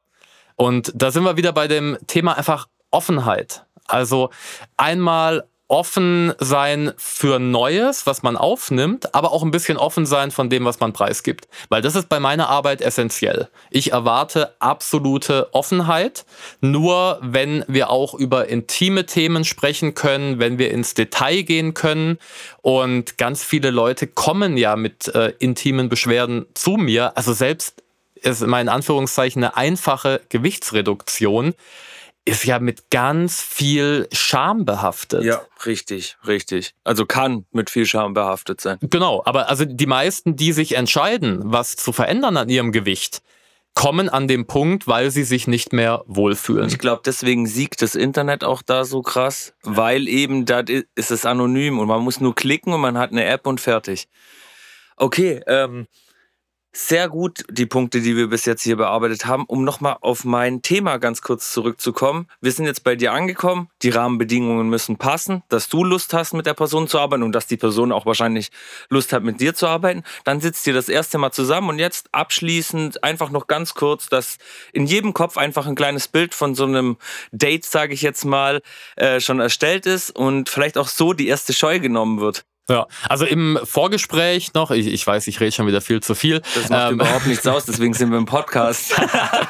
Und 0.57 0.93
da 0.95 1.11
sind 1.11 1.25
wir 1.25 1.37
wieder 1.37 1.53
bei 1.53 1.69
dem 1.69 1.99
Thema 2.07 2.37
einfach 2.37 2.69
Offenheit. 2.91 3.65
Also 3.87 4.31
einmal 4.77 5.49
offen 5.71 6.33
sein 6.39 6.93
für 6.97 7.39
Neues, 7.39 8.05
was 8.05 8.25
man 8.25 8.37
aufnimmt, 8.37 9.15
aber 9.15 9.33
auch 9.33 9.45
ein 9.45 9.53
bisschen 9.53 9.79
offen 9.79 10.05
sein 10.05 10.33
von 10.33 10.51
dem, 10.51 10.65
was 10.65 10.81
man 10.81 10.93
preisgibt. 10.93 11.47
Weil 11.69 11.81
das 11.81 11.95
ist 11.95 12.09
bei 12.09 12.19
meiner 12.19 12.49
Arbeit 12.49 12.81
essentiell. 12.81 13.49
Ich 13.71 13.93
erwarte 13.93 14.55
absolute 14.59 15.55
Offenheit, 15.55 16.25
nur 16.61 17.19
wenn 17.23 17.65
wir 17.69 17.91
auch 17.91 18.15
über 18.15 18.49
intime 18.49 19.07
Themen 19.07 19.45
sprechen 19.45 19.95
können, 19.95 20.41
wenn 20.41 20.59
wir 20.59 20.73
ins 20.73 20.95
Detail 20.95 21.43
gehen 21.43 21.73
können. 21.73 22.19
Und 22.63 23.17
ganz 23.17 23.45
viele 23.45 23.71
Leute 23.71 24.09
kommen 24.09 24.57
ja 24.57 24.75
mit 24.75 25.07
äh, 25.15 25.35
intimen 25.39 25.89
Beschwerden 25.89 26.47
zu 26.55 26.73
mir. 26.73 27.17
Also 27.17 27.33
selbst 27.33 27.81
ist 28.17 28.43
in 28.43 28.53
Anführungszeichen 28.53 29.45
eine 29.45 29.57
einfache 29.57 30.21
Gewichtsreduktion 30.31 31.55
ist 32.25 32.45
ja 32.45 32.59
mit 32.59 32.91
ganz 32.91 33.41
viel 33.41 34.09
Scham 34.13 34.65
behaftet. 34.65 35.25
Ja, 35.25 35.41
richtig, 35.65 36.17
richtig. 36.27 36.75
Also 36.85 37.07
kann 37.07 37.47
mit 37.51 37.71
viel 37.71 37.87
Scham 37.87 38.15
behaftet 38.15 38.61
sein. 38.61 38.79
Genau, 38.83 39.23
aber 39.25 39.49
also 39.49 39.65
die 39.65 39.87
meisten, 39.87 40.37
die 40.37 40.53
sich 40.53 40.77
entscheiden, 40.77 41.41
was 41.45 41.77
zu 41.77 41.93
verändern 41.93 42.37
an 42.37 42.49
ihrem 42.49 42.73
Gewicht, 42.73 43.23
kommen 43.75 44.09
an 44.09 44.29
den 44.29 44.47
Punkt, 44.47 44.87
weil 44.87 45.11
sie 45.11 45.25
sich 45.25 45.47
nicht 45.47 45.73
mehr 45.73 46.03
wohlfühlen. 46.07 46.69
Ich 46.69 46.79
glaube, 46.79 47.03
deswegen 47.05 47.47
siegt 47.47 47.83
das 47.83 47.95
Internet 47.95 48.45
auch 48.45 48.63
da 48.63 48.85
so 48.85 49.01
krass, 49.01 49.55
weil 49.63 50.09
eben 50.09 50.45
da 50.45 50.61
ist 50.95 51.11
es 51.11 51.25
anonym 51.25 51.79
und 51.79 51.89
man 51.89 52.03
muss 52.03 52.21
nur 52.21 52.35
klicken 52.35 52.73
und 52.73 52.81
man 52.81 52.99
hat 52.99 53.13
eine 53.13 53.25
App 53.25 53.47
und 53.47 53.61
fertig. 53.61 54.09
Okay, 54.97 55.41
ähm, 55.47 55.87
sehr 56.73 57.09
gut 57.09 57.45
die 57.51 57.67
Punkte, 57.67 58.01
die 58.01 58.17
wir 58.17 58.29
bis 58.29 58.45
jetzt 58.45 58.63
hier 58.63 58.77
bearbeitet 58.77 59.27
haben. 59.27 59.45
Um 59.47 59.65
nochmal 59.65 59.97
auf 60.01 60.25
mein 60.25 60.63
Thema 60.63 60.99
ganz 60.99 61.21
kurz 61.23 61.53
zurückzukommen. 61.53 62.29
Wir 62.41 62.53
sind 62.53 62.67
jetzt 62.67 62.85
bei 62.85 62.97
dir 62.97 63.13
angekommen. 63.13 63.69
Die 63.83 63.91
Rahmenbedingungen 63.91 64.69
müssen 64.69 64.97
passen, 64.97 65.43
dass 65.49 65.69
du 65.69 65.85
Lust 65.85 66.15
hast, 66.15 66.33
mit 66.33 66.47
der 66.47 66.55
Person 66.55 66.87
zu 66.89 66.99
arbeiten 66.99 67.23
und 67.23 67.33
dass 67.33 67.47
die 67.47 67.57
Person 67.57 67.93
auch 67.93 68.07
wahrscheinlich 68.07 68.51
Lust 68.89 69.13
hat, 69.13 69.25
mit 69.25 69.41
dir 69.41 69.55
zu 69.55 69.67
arbeiten. 69.67 70.05
Dann 70.25 70.41
sitzt 70.41 70.67
ihr 70.67 70.75
das 70.75 70.89
erste 70.89 71.19
Mal 71.19 71.33
zusammen 71.33 71.71
und 71.71 71.79
jetzt 71.79 72.09
abschließend 72.13 73.03
einfach 73.03 73.31
noch 73.31 73.47
ganz 73.47 73.75
kurz, 73.75 74.09
dass 74.09 74.39
in 74.73 74.87
jedem 74.87 75.13
Kopf 75.13 75.37
einfach 75.37 75.67
ein 75.67 75.75
kleines 75.75 76.09
Bild 76.09 76.35
von 76.35 76.55
so 76.55 76.65
einem 76.65 76.99
Date, 77.33 77.65
sage 77.65 77.95
ich 77.95 78.03
jetzt 78.03 78.25
mal, 78.25 78.63
äh, 78.97 79.21
schon 79.21 79.41
erstellt 79.41 79.87
ist 79.87 80.11
und 80.11 80.49
vielleicht 80.49 80.79
auch 80.79 80.89
so 80.89 81.13
die 81.13 81.29
erste 81.29 81.53
Scheu 81.53 81.81
genommen 81.81 82.21
wird. 82.21 82.45
Ja, 82.69 82.87
also 83.09 83.25
im 83.25 83.59
Vorgespräch 83.65 84.55
noch, 84.55 84.71
ich, 84.71 84.87
ich 84.87 85.05
weiß, 85.05 85.27
ich 85.27 85.41
rede 85.41 85.51
schon 85.51 85.67
wieder 85.67 85.81
viel 85.81 86.01
zu 86.01 86.15
viel. 86.15 86.41
Das 86.55 86.69
macht 86.69 86.91
ähm, 86.91 86.95
überhaupt 86.95 87.27
nichts 87.27 87.47
aus, 87.47 87.65
deswegen 87.65 87.95
sind 87.95 88.11
wir 88.11 88.19
im 88.19 88.27
Podcast. 88.27 88.95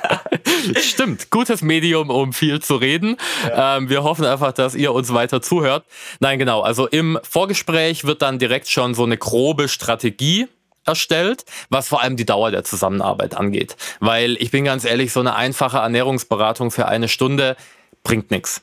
Stimmt, 0.80 1.30
gutes 1.30 1.60
Medium, 1.60 2.08
um 2.08 2.32
viel 2.32 2.60
zu 2.60 2.76
reden. 2.76 3.18
Ja. 3.46 3.76
Ähm, 3.76 3.90
wir 3.90 4.04
hoffen 4.04 4.24
einfach, 4.24 4.52
dass 4.52 4.74
ihr 4.74 4.92
uns 4.94 5.12
weiter 5.12 5.42
zuhört. 5.42 5.84
Nein, 6.20 6.38
genau, 6.38 6.62
also 6.62 6.86
im 6.86 7.18
Vorgespräch 7.22 8.04
wird 8.04 8.22
dann 8.22 8.38
direkt 8.38 8.68
schon 8.68 8.94
so 8.94 9.04
eine 9.04 9.18
grobe 9.18 9.68
Strategie 9.68 10.48
erstellt, 10.86 11.44
was 11.68 11.88
vor 11.88 12.02
allem 12.02 12.16
die 12.16 12.24
Dauer 12.24 12.50
der 12.50 12.64
Zusammenarbeit 12.64 13.34
angeht. 13.36 13.76
Weil 14.00 14.36
ich 14.40 14.50
bin 14.50 14.64
ganz 14.64 14.84
ehrlich, 14.84 15.12
so 15.12 15.20
eine 15.20 15.34
einfache 15.34 15.78
Ernährungsberatung 15.78 16.70
für 16.70 16.86
eine 16.86 17.08
Stunde 17.08 17.56
bringt 18.02 18.30
nichts. 18.30 18.62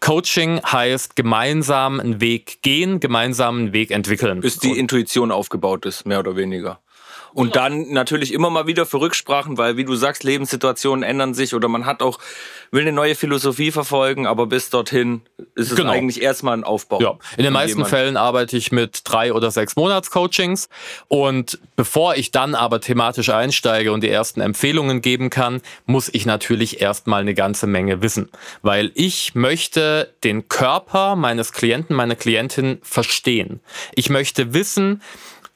Coaching 0.00 0.60
heißt 0.62 1.16
gemeinsam 1.16 2.00
einen 2.00 2.20
Weg 2.20 2.62
gehen, 2.62 3.00
gemeinsam 3.00 3.58
einen 3.58 3.72
Weg 3.72 3.90
entwickeln. 3.90 4.40
Bis 4.40 4.58
die 4.58 4.78
Intuition 4.78 5.32
aufgebaut 5.32 5.86
ist, 5.86 6.06
mehr 6.06 6.20
oder 6.20 6.36
weniger. 6.36 6.80
Und 7.36 7.54
dann 7.54 7.92
natürlich 7.92 8.32
immer 8.32 8.48
mal 8.48 8.66
wieder 8.66 8.86
für 8.86 8.98
Rücksprachen, 8.98 9.58
weil 9.58 9.76
wie 9.76 9.84
du 9.84 9.94
sagst, 9.94 10.24
Lebenssituationen 10.24 11.02
ändern 11.02 11.34
sich 11.34 11.54
oder 11.54 11.68
man 11.68 11.84
hat 11.84 12.00
auch, 12.02 12.18
will 12.70 12.80
eine 12.80 12.92
neue 12.92 13.14
Philosophie 13.14 13.70
verfolgen, 13.70 14.26
aber 14.26 14.46
bis 14.46 14.70
dorthin 14.70 15.20
ist 15.54 15.70
es 15.70 15.76
genau. 15.76 15.92
eigentlich 15.92 16.22
erstmal 16.22 16.56
ein 16.56 16.64
Aufbau. 16.64 16.98
Ja. 16.98 17.18
In 17.36 17.44
den 17.44 17.52
meisten 17.52 17.76
jemand. 17.76 17.90
Fällen 17.90 18.16
arbeite 18.16 18.56
ich 18.56 18.72
mit 18.72 19.02
drei 19.04 19.34
oder 19.34 19.50
sechs 19.50 19.76
Monats-Coachings 19.76 20.70
und 21.08 21.58
bevor 21.76 22.14
ich 22.14 22.30
dann 22.30 22.54
aber 22.54 22.80
thematisch 22.80 23.28
einsteige 23.28 23.92
und 23.92 24.02
die 24.02 24.08
ersten 24.08 24.40
Empfehlungen 24.40 25.02
geben 25.02 25.28
kann, 25.28 25.60
muss 25.84 26.08
ich 26.10 26.24
natürlich 26.24 26.80
erstmal 26.80 27.20
eine 27.20 27.34
ganze 27.34 27.66
Menge 27.66 28.00
wissen, 28.00 28.30
weil 28.62 28.92
ich 28.94 29.34
möchte 29.34 30.10
den 30.24 30.48
Körper 30.48 31.16
meines 31.16 31.52
Klienten, 31.52 31.94
meiner 31.94 32.16
Klientin 32.16 32.78
verstehen. 32.80 33.60
Ich 33.94 34.08
möchte 34.08 34.54
wissen, 34.54 35.02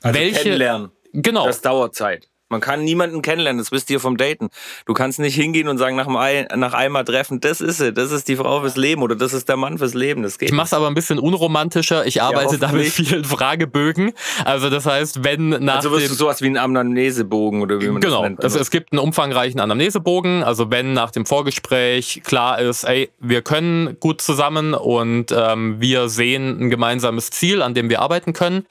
also 0.03 0.19
welche 0.19 0.43
kennenlernen. 0.43 0.91
Genau. 1.13 1.47
Das 1.47 1.61
dauert 1.61 1.95
Zeit. 1.95 2.29
Man 2.53 2.61
kann 2.61 2.83
niemanden 2.83 3.23
kennenlernen, 3.23 3.61
das 3.61 3.71
wisst 3.71 3.91
ihr 3.91 4.01
vom 4.01 4.17
Daten. 4.17 4.51
Du 4.85 4.93
kannst 4.93 5.21
nicht 5.21 5.37
hingehen 5.37 5.69
und 5.69 5.79
sagen 5.79 5.95
nach, 5.95 6.09
einem, 6.09 6.49
nach 6.57 6.75
einmal 6.75 7.05
treffen, 7.05 7.39
das 7.41 7.61
ist 7.61 7.79
sie, 7.79 7.93
das 7.93 8.11
ist 8.11 8.27
die 8.27 8.35
Frau 8.35 8.61
fürs 8.61 8.77
Leben 8.77 9.03
oder 9.03 9.15
das 9.15 9.33
ist 9.33 9.49
der 9.49 9.57
Mann 9.57 9.79
fürs 9.79 9.95
Leben. 9.95 10.25
Das 10.25 10.37
geht 10.37 10.49
ich 10.49 10.53
mache 10.53 10.67
es 10.67 10.73
aber 10.73 10.89
ein 10.89 10.95
bisschen 10.95 11.21
unromantischer. 11.21 12.07
Ich 12.07 12.21
arbeite 12.21 12.55
ja, 12.55 12.59
da 12.59 12.73
mit 12.73 12.89
vielen 12.89 13.25
Fragebögen. 13.25 14.15
Also 14.45 14.69
das 14.69 14.85
heißt, 14.85 15.23
wenn 15.23 15.51
nach 15.51 15.77
Also 15.77 15.93
wirst 15.93 16.11
du 16.11 16.15
sowas 16.15 16.43
wie 16.43 16.47
einen 16.47 16.57
Anamnesebogen 16.57 17.63
oder 17.63 17.81
wie 17.81 17.87
man 17.87 18.01
genau, 18.01 18.17
das 18.17 18.23
nennt. 18.23 18.39
Genau, 18.39 18.47
also 18.47 18.59
es 18.59 18.73
gibt 18.73 18.91
einen 18.91 18.99
umfangreichen 18.99 19.61
Anamnesebogen. 19.61 20.43
Also 20.43 20.73
wenn 20.73 20.93
nach 20.93 21.13
dem 21.13 21.27
Vorgespräch 21.27 22.23
klar 22.25 22.59
ist, 22.59 22.83
ey, 22.83 23.11
wir 23.21 23.43
können 23.43 23.97
gut 24.01 24.21
zusammen 24.21 24.75
und 24.75 25.31
ähm, 25.31 25.81
wir 25.81 26.09
sehen 26.09 26.63
ein 26.63 26.69
gemeinsames 26.69 27.31
Ziel, 27.31 27.63
an 27.63 27.75
dem 27.75 27.91
wir 27.91 28.01
arbeiten 28.03 28.33
können, 28.33 28.67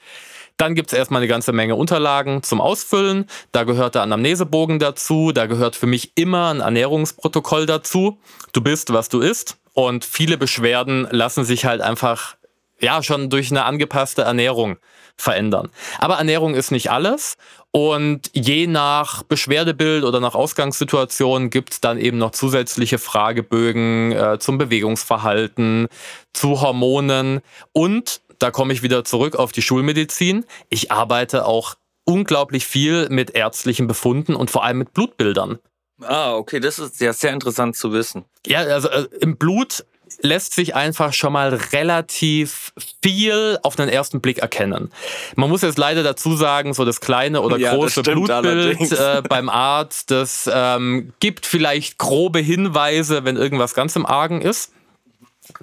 dann 0.60 0.74
gibt 0.74 0.92
es 0.92 0.98
erstmal 0.98 1.20
eine 1.20 1.28
ganze 1.28 1.52
Menge 1.52 1.74
Unterlagen 1.74 2.42
zum 2.42 2.60
Ausfüllen. 2.60 3.26
Da 3.52 3.64
gehört 3.64 3.94
der 3.94 4.02
Anamnesebogen 4.02 4.78
dazu. 4.78 5.32
Da 5.32 5.46
gehört 5.46 5.74
für 5.74 5.86
mich 5.86 6.12
immer 6.16 6.50
ein 6.50 6.60
Ernährungsprotokoll 6.60 7.64
dazu. 7.64 8.18
Du 8.52 8.60
bist, 8.60 8.92
was 8.92 9.08
du 9.08 9.20
isst. 9.20 9.56
Und 9.72 10.04
viele 10.04 10.36
Beschwerden 10.36 11.08
lassen 11.10 11.44
sich 11.44 11.64
halt 11.64 11.80
einfach 11.80 12.36
ja 12.78 13.02
schon 13.02 13.30
durch 13.30 13.50
eine 13.50 13.64
angepasste 13.64 14.22
Ernährung 14.22 14.76
verändern. 15.16 15.70
Aber 15.98 16.16
Ernährung 16.16 16.54
ist 16.54 16.72
nicht 16.72 16.90
alles. 16.90 17.36
Und 17.72 18.30
je 18.34 18.66
nach 18.66 19.22
Beschwerdebild 19.22 20.04
oder 20.04 20.20
nach 20.20 20.34
Ausgangssituation 20.34 21.50
gibt 21.50 21.72
es 21.72 21.80
dann 21.80 21.98
eben 21.98 22.18
noch 22.18 22.32
zusätzliche 22.32 22.98
Fragebögen 22.98 24.12
äh, 24.12 24.38
zum 24.40 24.58
Bewegungsverhalten, 24.58 25.88
zu 26.32 26.60
Hormonen 26.60 27.40
und 27.72 28.20
da 28.40 28.50
komme 28.50 28.72
ich 28.72 28.82
wieder 28.82 29.04
zurück 29.04 29.36
auf 29.36 29.52
die 29.52 29.62
Schulmedizin. 29.62 30.44
Ich 30.68 30.90
arbeite 30.90 31.46
auch 31.46 31.76
unglaublich 32.04 32.66
viel 32.66 33.08
mit 33.08 33.30
ärztlichen 33.30 33.86
Befunden 33.86 34.34
und 34.34 34.50
vor 34.50 34.64
allem 34.64 34.78
mit 34.78 34.92
Blutbildern. 34.92 35.58
Ah, 36.02 36.34
okay, 36.34 36.60
das 36.60 36.78
ist 36.78 37.00
ja 37.00 37.12
sehr 37.12 37.32
interessant 37.32 37.76
zu 37.76 37.92
wissen. 37.92 38.24
Ja, 38.46 38.60
also 38.60 38.88
äh, 38.88 39.06
im 39.20 39.36
Blut 39.36 39.84
lässt 40.22 40.54
sich 40.54 40.74
einfach 40.74 41.12
schon 41.12 41.32
mal 41.32 41.54
relativ 41.72 42.72
viel 43.02 43.58
auf 43.62 43.76
den 43.76 43.88
ersten 43.88 44.20
Blick 44.20 44.38
erkennen. 44.38 44.90
Man 45.36 45.48
muss 45.50 45.62
jetzt 45.62 45.78
leider 45.78 46.02
dazu 46.02 46.34
sagen, 46.34 46.74
so 46.74 46.84
das 46.84 47.00
kleine 47.00 47.42
oder 47.42 47.58
ja, 47.58 47.74
große 47.74 48.02
Blutbild 48.02 48.92
äh, 48.92 49.22
beim 49.28 49.48
Arzt, 49.48 50.10
das 50.10 50.50
ähm, 50.52 51.12
gibt 51.20 51.46
vielleicht 51.46 51.98
grobe 51.98 52.40
Hinweise, 52.40 53.24
wenn 53.24 53.36
irgendwas 53.36 53.74
ganz 53.74 53.94
im 53.94 54.06
Argen 54.06 54.40
ist. 54.40 54.72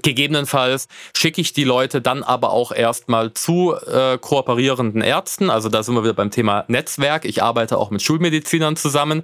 Gegebenenfalls 0.02 0.88
schicke 1.15 1.41
ich 1.41 1.54
die 1.54 1.63
Leute 1.63 2.02
dann 2.02 2.23
aber 2.23 2.52
auch 2.52 2.71
erstmal 2.71 3.34
zu 3.34 3.76
äh, 3.76 4.17
kooperierenden 4.17 5.02
Ärzten. 5.02 5.50
Also 5.50 5.69
da 5.69 5.84
sind 5.84 5.95
wir 5.95 6.04
wieder 6.04 6.13
beim 6.13 6.32
Thema 6.32 6.65
Netzwerk. 6.67 7.26
Ich 7.26 7.43
arbeite 7.43 7.78
auch 7.78 7.89
mit 7.89 8.02
Schulmedizinern 8.02 8.76
zusammen. 8.76 9.23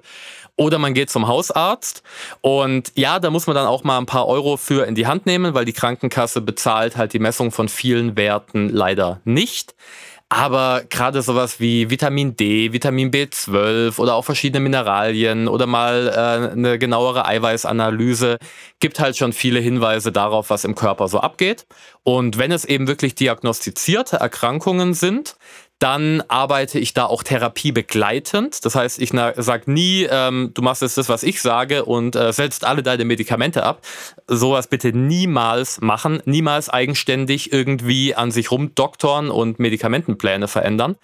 Oder 0.56 0.78
man 0.78 0.94
geht 0.94 1.10
zum 1.10 1.28
Hausarzt. 1.28 2.04
Und 2.42 2.92
ja, 2.96 3.20
da 3.20 3.32
muss 3.32 3.48
man 3.48 3.56
dann 3.56 3.66
auch 3.66 3.84
mal 3.84 3.98
ein 3.98 4.06
paar 4.06 4.28
Euro 4.28 4.58
für 4.58 4.86
in 4.86 4.94
die 4.94 5.08
Hand 5.08 5.26
nehmen, 5.26 5.56
weil 5.56 5.66
die 5.66 5.74
Krankenkasse 5.74 6.42
bezahlt 6.42 6.96
halt 6.96 7.14
die 7.14 7.20
Messung 7.20 7.52
von 7.52 7.70
vielen 7.70 8.16
Werten 8.18 8.70
leider 8.70 9.20
nicht. 9.24 9.74
Aber 10.36 10.82
gerade 10.90 11.22
sowas 11.22 11.60
wie 11.60 11.92
Vitamin 11.92 12.36
D, 12.36 12.74
Vitamin 12.74 13.12
B12 13.12 14.00
oder 14.00 14.16
auch 14.16 14.26
verschiedene 14.26 14.62
Mineralien 14.62 15.48
oder 15.48 15.68
mal 15.68 16.08
äh, 16.08 16.52
eine 16.54 16.80
genauere 16.80 17.28
Eiweißanalyse 17.28 18.40
gibt 18.80 19.00
halt 19.00 19.16
schon 19.16 19.32
viele 19.32 19.60
Hinweise 19.60 20.12
darauf, 20.12 20.50
was 20.50 20.66
im 20.66 20.74
Körper 20.74 21.08
so 21.08 21.20
abgeht. 21.20 21.68
Und 22.02 22.40
wenn 22.40 22.52
es 22.52 22.66
eben 22.66 22.88
wirklich 22.88 23.14
diagnostizierte 23.14 24.16
Erkrankungen 24.18 24.96
sind, 24.96 25.36
dann 25.84 26.24
arbeite 26.30 26.80
ich 26.80 26.94
da 26.94 27.08
auch 27.08 27.24
therapiebegleitend. 27.24 28.64
Das 28.64 28.74
heißt, 28.74 29.02
ich 29.02 29.10
sage 29.10 29.70
nie, 29.70 30.08
ähm, 30.10 30.52
du 30.54 30.62
machst 30.62 30.82
jetzt 30.82 30.98
das, 30.98 31.10
was 31.10 31.24
ich 31.24 31.42
sage 31.42 31.84
und 31.84 32.16
äh, 32.16 32.32
setzt 32.32 32.64
alle 32.64 32.84
deine 32.84 33.04
Medikamente 33.04 33.64
ab. 33.64 33.82
Sowas 34.26 34.68
bitte 34.68 34.94
niemals 34.94 35.82
machen, 35.82 36.24
niemals 36.24 36.70
eigenständig 36.70 37.52
irgendwie 37.52 38.16
an 38.16 38.32
sich 38.32 38.50
rumdoktoren 38.50 39.30
und 39.30 39.60
Medikamentenpläne 39.60 40.48
verändern. 40.48 40.96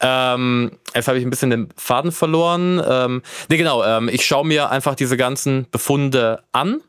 Ähm, 0.00 0.72
jetzt 0.92 1.06
habe 1.06 1.18
ich 1.18 1.24
ein 1.24 1.30
bisschen 1.30 1.50
den 1.50 1.68
Faden 1.76 2.10
verloren. 2.10 2.82
Ähm, 2.84 3.22
nee, 3.48 3.58
genau, 3.58 3.84
ähm, 3.84 4.08
ich 4.08 4.26
schaue 4.26 4.44
mir 4.44 4.70
einfach 4.70 4.96
diese 4.96 5.16
ganzen 5.16 5.68
Befunde 5.70 6.42
an 6.50 6.80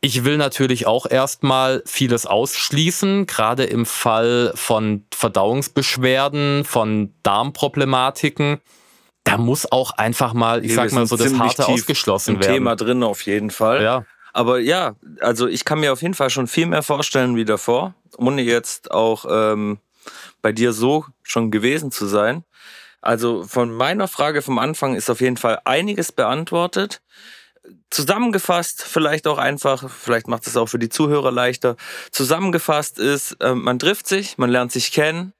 ich 0.00 0.24
will 0.24 0.36
natürlich 0.36 0.86
auch 0.86 1.06
erstmal 1.06 1.82
vieles 1.84 2.26
ausschließen, 2.26 3.26
gerade 3.26 3.64
im 3.64 3.84
Fall 3.84 4.52
von 4.54 5.04
Verdauungsbeschwerden, 5.12 6.64
von 6.64 7.14
Darmproblematiken. 7.22 8.60
Da 9.24 9.38
muss 9.38 9.70
auch 9.70 9.90
einfach 9.92 10.34
mal, 10.34 10.64
ich 10.64 10.74
sag 10.74 10.92
mal 10.92 11.06
so, 11.06 11.16
das 11.16 11.34
Harte 11.38 11.66
ausgeschlossen 11.66 12.36
im 12.36 12.40
werden. 12.40 12.54
Thema 12.54 12.76
drin 12.76 13.02
auf 13.02 13.22
jeden 13.22 13.50
Fall. 13.50 13.82
Ja. 13.82 14.04
Aber 14.32 14.60
ja, 14.60 14.94
also 15.20 15.48
ich 15.48 15.64
kann 15.64 15.80
mir 15.80 15.92
auf 15.92 16.02
jeden 16.02 16.14
Fall 16.14 16.30
schon 16.30 16.46
viel 16.46 16.66
mehr 16.66 16.82
vorstellen 16.82 17.34
wie 17.34 17.44
davor, 17.44 17.94
ohne 18.16 18.42
jetzt 18.42 18.92
auch 18.92 19.26
ähm, 19.28 19.78
bei 20.42 20.52
dir 20.52 20.72
so 20.72 21.04
schon 21.22 21.50
gewesen 21.50 21.90
zu 21.90 22.06
sein. 22.06 22.44
Also 23.00 23.44
von 23.44 23.72
meiner 23.72 24.06
Frage 24.06 24.42
vom 24.42 24.58
Anfang 24.58 24.94
ist 24.94 25.10
auf 25.10 25.20
jeden 25.20 25.36
Fall 25.36 25.60
einiges 25.64 26.12
beantwortet 26.12 27.00
zusammengefasst, 27.90 28.82
vielleicht 28.82 29.26
auch 29.26 29.38
einfach, 29.38 29.90
vielleicht 29.90 30.28
macht 30.28 30.46
es 30.46 30.56
auch 30.56 30.66
für 30.66 30.78
die 30.78 30.88
Zuhörer 30.88 31.32
leichter, 31.32 31.76
zusammengefasst 32.10 32.98
ist, 32.98 33.32
äh, 33.40 33.54
man 33.54 33.78
trifft 33.78 34.06
sich, 34.06 34.38
man 34.38 34.50
lernt 34.50 34.72
sich 34.72 34.92
kennen, 34.92 35.32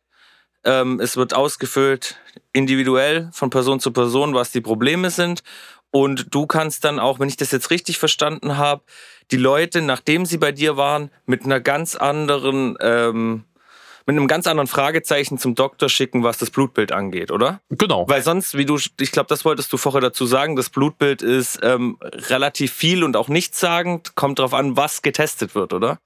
ähm, 0.65 1.01
es 1.01 1.17
wird 1.17 1.35
ausgefüllt 1.35 2.17
individuell 2.53 3.31
von 3.33 3.51
Person 3.51 3.81
zu 3.81 3.93
Person, 3.93 4.35
was 4.35 4.51
die 4.51 4.61
Probleme 4.61 5.11
sind. 5.11 5.43
Und 5.91 6.35
du 6.35 6.47
kannst 6.47 6.85
dann 6.85 6.99
auch, 6.99 7.19
wenn 7.19 7.29
ich 7.29 7.37
das 7.37 7.51
jetzt 7.51 7.71
richtig 7.71 7.99
verstanden 7.99 8.59
habe, 8.59 8.83
die 9.31 9.37
Leute, 9.37 9.81
nachdem 9.81 10.27
sie 10.27 10.37
bei 10.39 10.53
dir 10.53 10.77
waren, 10.77 11.11
mit 11.25 11.45
einer 11.45 11.61
ganz 11.61 11.97
anderen 11.97 12.77
ähm, 12.81 13.45
mit 14.09 14.17
einem 14.17 14.27
ganz 14.27 14.47
anderen 14.47 14.69
Fragezeichen 14.69 15.37
zum 15.37 15.55
Doktor 15.55 15.91
schicken, 15.91 16.25
was 16.25 16.39
das 16.39 16.51
Blutbild 16.51 16.93
angeht, 16.93 17.31
oder? 17.31 17.61
Genau. 17.69 18.09
Weil 18.09 18.23
sonst, 18.23 18.57
wie 18.57 18.65
du, 18.65 18.79
ich 18.79 19.13
glaube, 19.13 19.29
das 19.29 19.45
wolltest 19.45 19.71
du 19.71 19.77
vorher 19.77 20.01
dazu 20.01 20.25
sagen, 20.25 20.57
das 20.57 20.71
Blutbild 20.71 21.21
ist 21.21 21.61
ähm, 21.63 21.99
relativ 22.01 22.73
viel 22.73 23.05
und 23.05 23.19
auch 23.19 23.29
nichtssagend, 23.29 24.15
kommt 24.15 24.39
darauf 24.39 24.55
an, 24.55 24.79
was 24.79 25.03
getestet 25.03 25.55
wird, 25.55 25.75
oder? 25.75 25.99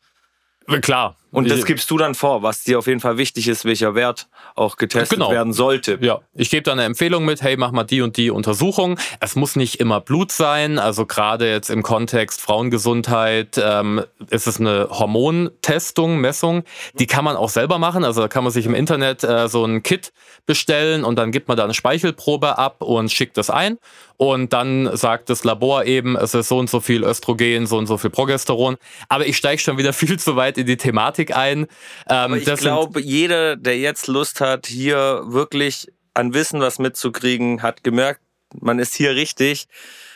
Klar. 0.81 1.17
Und 1.33 1.51
das 1.51 1.65
gibst 1.65 1.91
du 1.91 1.97
dann 1.97 2.15
vor, 2.15 2.43
was 2.43 2.63
dir 2.63 2.79
auf 2.79 2.87
jeden 2.87 3.01
Fall 3.01 3.17
wichtig 3.17 3.49
ist, 3.49 3.65
welcher 3.65 3.95
Wert 3.95 4.29
auch 4.55 4.77
getestet 4.77 5.19
genau. 5.19 5.31
werden 5.31 5.53
sollte. 5.53 5.99
Ja, 6.03 6.21
ich 6.35 6.51
gebe 6.51 6.63
dann 6.63 6.79
eine 6.79 6.85
Empfehlung 6.85 7.25
mit, 7.25 7.43
hey, 7.43 7.57
mach 7.57 7.73
mal 7.73 7.85
die 7.85 8.03
und 8.03 8.19
die 8.19 8.31
Untersuchung. 8.31 8.99
Es 9.19 9.35
muss 9.35 9.57
nicht 9.57 9.81
immer 9.81 10.01
Blut 10.01 10.31
sein, 10.31 10.79
also 10.79 11.07
gerade 11.07 11.51
jetzt 11.51 11.71
im 11.71 11.83
Kontext 11.83 12.41
Frauengesundheit 12.41 13.61
ähm, 13.63 14.03
ist 14.29 14.47
es 14.47 14.61
eine 14.61 14.89
Hormontestung, 14.91 16.21
Messung. 16.21 16.65
Die 16.99 17.07
kann 17.07 17.25
man 17.25 17.37
auch 17.37 17.49
selber 17.49 17.79
machen, 17.79 18.05
also 18.05 18.21
da 18.21 18.29
kann 18.29 18.45
man 18.45 18.53
sich 18.53 18.67
im 18.67 18.75
Internet 18.75 19.25
äh, 19.25 19.49
so 19.49 19.65
ein 19.65 19.83
Kit 19.83 20.13
bestellen 20.45 21.03
und 21.03 21.17
dann 21.17 21.33
gibt 21.33 21.49
man 21.49 21.57
da 21.57 21.65
eine 21.65 21.75
Speichelprobe 21.75 22.59
ab 22.59 22.83
und 22.83 23.11
schickt 23.11 23.39
das 23.39 23.49
ein 23.49 23.79
und 24.23 24.53
dann 24.53 24.97
sagt 24.97 25.31
das 25.31 25.43
Labor 25.43 25.85
eben, 25.85 26.17
es 26.17 26.33
ist 26.33 26.49
so 26.49 26.59
und 26.59 26.71
so 26.71 26.79
viel 26.79 27.03
Östrogen, 27.03 27.67
so 27.67 27.77
und 27.77 27.87
so 27.87 27.99
viel 27.99 28.11
Progesteron. 28.11 28.77
Aber 29.09 29.27
ich 29.27 29.37
steige 29.37 29.61
schon 29.61 29.79
wieder 29.79 29.93
viel 29.93 30.17
zu 30.17 30.37
weit 30.37 30.59
in 30.59 30.67
die 30.67 30.77
Thematik 30.77 31.22
ein. 31.31 31.67
Ähm, 32.09 32.35
ich 32.35 32.45
glaube, 32.45 33.01
jeder, 33.01 33.57
der 33.57 33.79
jetzt 33.79 34.09
Lust 34.09 34.41
hat, 34.41 34.67
hier 34.67 35.23
wirklich 35.27 35.89
an 36.15 36.35
Wissen 36.35 36.61
was 36.61 36.79
mitzukriegen, 36.79 37.63
hat 37.63 37.85
gemerkt, 37.85 38.21
man 38.61 38.79
ist 38.79 38.95
hier 38.95 39.15
richtig. 39.15 39.67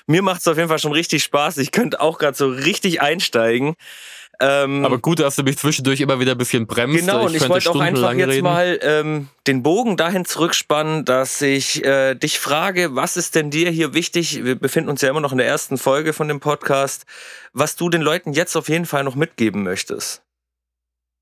Mir 0.07 0.23
macht 0.23 0.41
es 0.41 0.49
auf 0.49 0.57
jeden 0.57 0.69
Fall 0.69 0.79
schon 0.79 0.93
richtig 0.93 1.25
Spaß. 1.25 1.59
Ich 1.59 1.73
könnte 1.73 2.01
auch 2.01 2.19
gerade 2.19 2.37
so 2.37 2.49
richtig 2.49 3.01
einsteigen. 3.01 3.75
Ähm, 4.39 4.85
Aber 4.85 4.99
gut, 4.99 5.19
dass 5.19 5.37
du 5.37 5.43
mich 5.43 5.57
zwischendurch 5.57 6.01
immer 6.01 6.21
wieder 6.21 6.33
ein 6.33 6.39
bisschen 6.39 6.67
bremst. 6.67 6.99
Genau, 6.99 7.25
und 7.25 7.35
ich, 7.35 7.43
ich 7.43 7.49
wollte 7.49 7.71
auch 7.71 7.81
einfach 7.81 8.13
jetzt 8.13 8.29
reden. 8.29 8.45
mal 8.45 8.79
ähm, 8.83 9.29
den 9.47 9.63
Bogen 9.63 9.97
dahin 9.97 10.25
zurückspannen, 10.25 11.05
dass 11.05 11.41
ich 11.41 11.85
äh, 11.85 12.15
dich 12.15 12.39
frage, 12.39 12.95
was 12.95 13.17
ist 13.17 13.35
denn 13.35 13.51
dir 13.51 13.71
hier 13.71 13.95
wichtig? 13.95 14.45
Wir 14.45 14.57
befinden 14.57 14.91
uns 14.91 15.01
ja 15.01 15.09
immer 15.09 15.21
noch 15.21 15.33
in 15.33 15.39
der 15.39 15.47
ersten 15.47 15.79
Folge 15.79 16.13
von 16.13 16.29
dem 16.29 16.41
Podcast, 16.41 17.07
was 17.53 17.77
du 17.77 17.89
den 17.89 18.03
Leuten 18.03 18.33
jetzt 18.33 18.57
auf 18.57 18.69
jeden 18.69 18.87
Fall 18.87 19.05
noch 19.05 19.15
mitgeben 19.15 19.63
möchtest. 19.63 20.23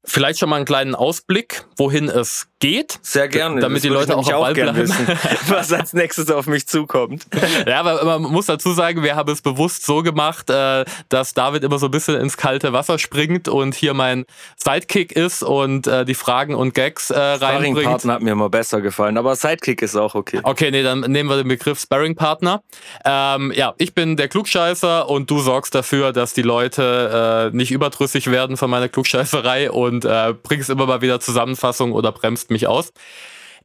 Vielleicht 0.05 0.39
schon 0.39 0.49
mal 0.51 0.57
einen 0.57 0.65
kleinen 0.65 0.95
Ausblick, 0.95 1.65
wohin 1.77 2.09
es 2.09 2.49
geht. 2.61 2.99
Sehr 3.03 3.29
gerne. 3.29 3.61
Damit 3.61 3.77
das 3.77 3.83
die 3.83 3.89
Leute 3.89 4.17
auch 4.17 4.27
Ball 4.27 4.55
bleiben. 4.55 4.77
Wissen, 4.77 5.07
was 5.49 5.73
als 5.73 5.93
nächstes 5.93 6.31
auf 6.31 6.47
mich 6.47 6.67
zukommt. 6.67 7.27
Ja, 7.67 7.81
aber 7.81 8.05
man 8.05 8.23
muss 8.33 8.47
dazu 8.47 8.73
sagen, 8.73 9.03
wir 9.03 9.17
haben 9.17 9.33
es 9.33 9.41
bewusst 9.41 9.87
so 9.87 10.03
gemacht, 10.03 10.51
äh, 10.51 10.85
dass 11.09 11.35
David 11.35 11.63
immer 11.63 11.79
so 11.79 11.87
ein 11.87 11.91
bisschen 11.91 12.17
ins 12.17 12.37
kalte 12.37 12.73
Wasser 12.73 12.99
springt 12.99 13.49
und 13.49 13.75
hier 13.75 13.95
mein 13.95 14.25
Sidekick 14.57 15.13
ist 15.13 15.43
und 15.43 15.87
äh, 15.87 16.05
die 16.05 16.15
Fragen 16.15 16.55
und 16.55 16.75
Gags 16.75 17.11
äh, 17.11 17.19
reinbringt. 17.19 17.79
Sparring-Partner 17.79 18.13
hat 18.15 18.23
mir 18.23 18.33
immer 18.33 18.51
besser 18.51 18.81
gefallen, 18.81 19.17
aber 19.17 19.37
Sidekick 19.37 19.83
ist 19.83 19.97
auch 19.97 20.15
okay. 20.15 20.41
Okay, 20.43 20.71
nee, 20.71 20.83
dann 20.83 21.01
nehmen 21.01 21.29
wir 21.29 21.37
den 21.37 21.49
Begriff 21.49 21.81
Sparring-Partner. 21.81 22.63
Ähm, 23.05 23.53
ja, 23.55 23.75
ich 23.79 23.95
bin 23.95 24.17
der 24.17 24.29
Klugscheißer 24.29 25.09
und 25.09 25.31
du 25.31 25.41
sorgst 25.41 25.75
dafür, 25.75 26.13
dass 26.13 26.35
die 26.35 26.43
Leute 26.43 27.51
äh, 27.53 27.57
nicht 27.57 27.71
überdrüssig 27.71 28.31
werden 28.31 28.57
von 28.57 28.69
meiner 28.69 28.89
Klugscheißerei 28.89 29.71
und 29.71 29.94
und 29.95 30.05
äh, 30.05 30.35
bringst 30.35 30.71
immer 30.71 30.87
mal 30.87 31.03
wieder 31.03 31.21
Zusammenfassungen 31.21 31.95
oder 31.95 32.13
bremst 32.13 32.51
mich 32.51 32.67
aus. 32.67 32.93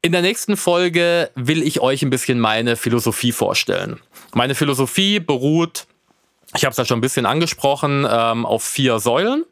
In 0.02 0.12
der 0.12 0.22
nächsten 0.22 0.56
Folge 0.56 1.30
will 1.36 1.62
ich 1.62 1.82
euch 1.82 2.04
ein 2.04 2.10
bisschen 2.10 2.40
meine 2.40 2.76
Philosophie 2.76 3.32
vorstellen. 3.32 4.00
Meine 4.34 4.56
Philosophie 4.56 5.20
beruht 5.20 5.88
ich 6.56 6.66
habe 6.66 6.72
es 6.72 6.78
ja 6.78 6.86
schon 6.86 6.98
ein 6.98 7.02
bisschen 7.02 7.28
angesprochen, 7.28 8.08
ähm, 8.10 8.46
auf 8.46 8.64
vier 8.64 9.00
Säulen. 9.00 9.46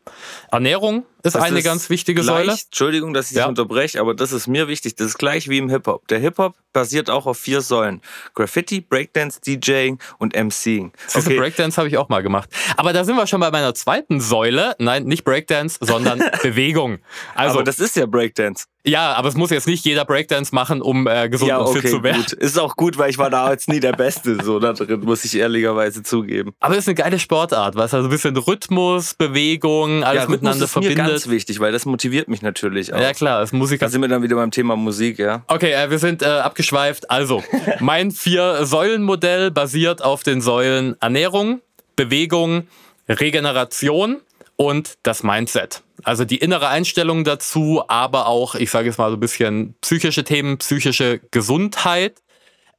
Ernährung 0.52 1.06
ist 1.22 1.36
das 1.36 1.44
eine 1.44 1.60
ist 1.60 1.66
ganz 1.66 1.90
wichtige 1.92 2.22
gleich, 2.22 2.46
Säule. 2.46 2.52
Entschuldigung, 2.54 3.14
dass 3.14 3.30
ich 3.30 3.38
ja. 3.38 3.48
unterbreche, 3.48 4.00
aber 4.00 4.16
das 4.16 4.32
ist 4.32 4.48
mir 4.48 4.68
wichtig. 4.68 4.96
Das 4.96 5.08
ist 5.08 5.18
gleich 5.20 5.48
wie 5.48 5.60
im 5.60 5.70
Hip-Hop. 5.70 6.08
Der 6.08 6.18
Hip-Hop 6.20 6.56
basiert 6.74 7.10
auch 7.12 7.28
auf 7.28 7.38
vier 7.38 7.62
Säulen. 7.62 8.02
Graffiti, 8.34 8.82
Breakdance, 8.82 9.40
DJing 9.42 10.00
und 10.18 10.36
MCing. 10.36 10.92
Okay. 11.14 11.38
Breakdance 11.38 11.78
habe 11.78 11.88
ich 11.88 11.98
auch 11.98 12.10
mal 12.10 12.24
gemacht. 12.24 12.50
Aber 12.78 12.94
da 12.94 13.04
sind 13.04 13.16
wir 13.16 13.28
schon 13.28 13.42
bei 13.42 13.52
meiner 13.52 13.76
zweiten 13.76 14.20
Säule. 14.20 14.76
Nein, 14.80 15.04
nicht 15.04 15.24
Breakdance, 15.24 15.78
sondern 15.82 16.20
Bewegung. 16.42 17.00
Also, 17.36 17.56
aber 17.56 17.64
das 17.64 17.80
ist 17.80 17.96
ja 17.96 18.08
Breakdance. 18.08 18.66
Ja, 18.88 19.14
aber 19.14 19.28
es 19.28 19.36
muss 19.36 19.50
jetzt 19.50 19.68
nicht 19.68 19.86
jeder 19.86 20.06
Breakdance 20.06 20.56
machen, 20.56 20.82
um 20.82 21.08
äh, 21.08 21.30
gesund 21.30 21.50
ja, 21.50 21.60
okay, 21.60 21.70
und 21.70 21.82
fit 21.82 21.90
zu 21.90 22.04
werden. 22.04 22.24
Gut. 22.24 22.34
Ist 22.34 22.58
auch 22.58 22.76
gut, 22.76 22.98
weil 22.98 23.10
ich 23.10 23.18
war 23.18 23.30
da 23.30 23.52
jetzt 23.52 23.68
nie 23.68 23.80
der 23.80 23.92
Beste, 23.92 24.38
so 24.44 24.60
da 24.60 24.74
drin, 24.74 25.02
muss 25.02 25.26
ich 25.26 25.36
ehrlicherweise 25.36 26.04
zugeben. 26.04 26.54
Aber 26.60 26.74
es 26.74 26.80
ist 26.80 26.88
eine 26.88 26.96
geile 26.96 27.20
Sportart, 27.20 27.76
was 27.76 27.94
also 27.94 28.08
ein 28.08 28.12
bisschen 28.12 28.36
Rhythmus, 28.38 29.14
Bewegung, 29.14 30.04
alles 30.04 30.24
ja, 30.24 30.30
miteinander 30.30 30.66
ist 30.66 30.72
verbindet. 30.72 30.98
Mir 30.98 31.04
ganz 31.04 31.28
wichtig, 31.30 31.60
weil 31.60 31.72
das 31.72 31.86
motiviert 31.86 32.28
mich 32.28 32.42
natürlich 32.42 32.94
auch. 32.94 33.00
Ja 33.00 33.14
klar, 33.14 33.40
als 33.40 33.52
Musiker. 33.52 33.86
Da 33.86 33.90
sind 33.90 34.02
wir 34.02 34.08
dann 34.08 34.24
wieder 34.24 34.36
beim 34.36 34.52
Thema 34.52 34.76
Musik, 34.76 35.20
ja. 35.20 35.44
Okay, 35.48 35.74
äh, 35.74 35.90
wir 35.90 36.00
sind 36.00 36.22
äh, 36.22 36.26
abgeschweift. 36.26 37.12
Also, 37.12 37.44
mein 37.80 38.12
Vier-Säulen-Modell 38.12 39.52
basiert 39.52 40.04
auf 40.04 40.24
den 40.24 40.42
Säulen 40.42 40.96
Ernährung, 41.02 41.62
Bewegung, 41.96 42.68
Regeneration 43.10 44.22
und 44.58 44.98
das 45.04 45.24
Mindset. 45.24 45.84
Also 46.04 46.26
die 46.26 46.38
innere 46.38 46.68
Einstellung 46.68 47.24
dazu, 47.24 47.84
aber 47.88 48.28
auch, 48.28 48.56
ich 48.56 48.70
sage 48.70 48.88
jetzt 48.88 48.98
mal 48.98 49.10
so 49.10 49.16
ein 49.16 49.20
bisschen 49.20 49.76
psychische 49.82 50.24
Themen, 50.24 50.58
psychische 50.58 51.22
Gesundheit. 51.32 52.22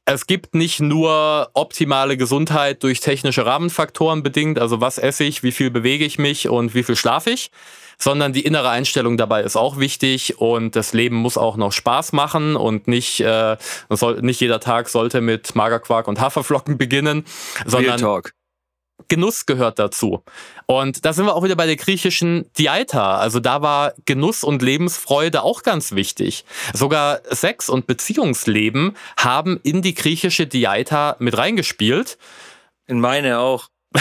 Es 0.05 0.25
gibt 0.25 0.55
nicht 0.55 0.79
nur 0.79 1.49
optimale 1.53 2.17
Gesundheit 2.17 2.83
durch 2.83 2.99
technische 2.99 3.45
Rahmenfaktoren 3.45 4.23
bedingt, 4.23 4.57
also 4.59 4.81
was 4.81 4.97
esse 4.97 5.23
ich, 5.23 5.43
wie 5.43 5.51
viel 5.51 5.69
bewege 5.69 6.05
ich 6.05 6.17
mich 6.17 6.49
und 6.49 6.73
wie 6.73 6.83
viel 6.83 6.95
schlafe 6.95 7.29
ich, 7.29 7.51
sondern 7.99 8.33
die 8.33 8.43
innere 8.43 8.69
Einstellung 8.69 9.17
dabei 9.17 9.43
ist 9.43 9.55
auch 9.55 9.77
wichtig 9.77 10.39
und 10.39 10.75
das 10.75 10.93
Leben 10.93 11.17
muss 11.17 11.37
auch 11.37 11.57
noch 11.57 11.71
Spaß 11.71 12.13
machen 12.13 12.55
und 12.55 12.87
nicht, 12.87 13.19
äh, 13.19 13.57
soll, 13.89 14.21
nicht 14.21 14.41
jeder 14.41 14.59
Tag 14.59 14.89
sollte 14.89 15.21
mit 15.21 15.53
Magerquark 15.53 16.07
und 16.07 16.19
Haferflocken 16.19 16.77
beginnen, 16.77 17.25
sondern 17.65 17.99
Real 17.99 17.99
Talk. 17.99 18.33
Genuss 19.07 19.45
gehört 19.45 19.79
dazu. 19.79 20.23
Und 20.65 21.05
da 21.05 21.13
sind 21.13 21.25
wir 21.25 21.35
auch 21.35 21.43
wieder 21.43 21.55
bei 21.55 21.65
der 21.65 21.75
griechischen 21.77 22.51
Diaita. 22.57 23.17
Also 23.17 23.39
da 23.39 23.61
war 23.61 23.93
Genuss 24.05 24.43
und 24.43 24.61
Lebensfreude 24.61 25.43
auch 25.43 25.63
ganz 25.63 25.93
wichtig. 25.93 26.45
Sogar 26.73 27.21
Sex 27.29 27.69
und 27.69 27.87
Beziehungsleben 27.87 28.95
haben 29.17 29.59
in 29.63 29.81
die 29.81 29.93
griechische 29.93 30.47
Diaita 30.47 31.15
mit 31.19 31.37
reingespielt. 31.37 32.17
In 32.87 32.99
meine 32.99 33.39
auch. 33.39 33.69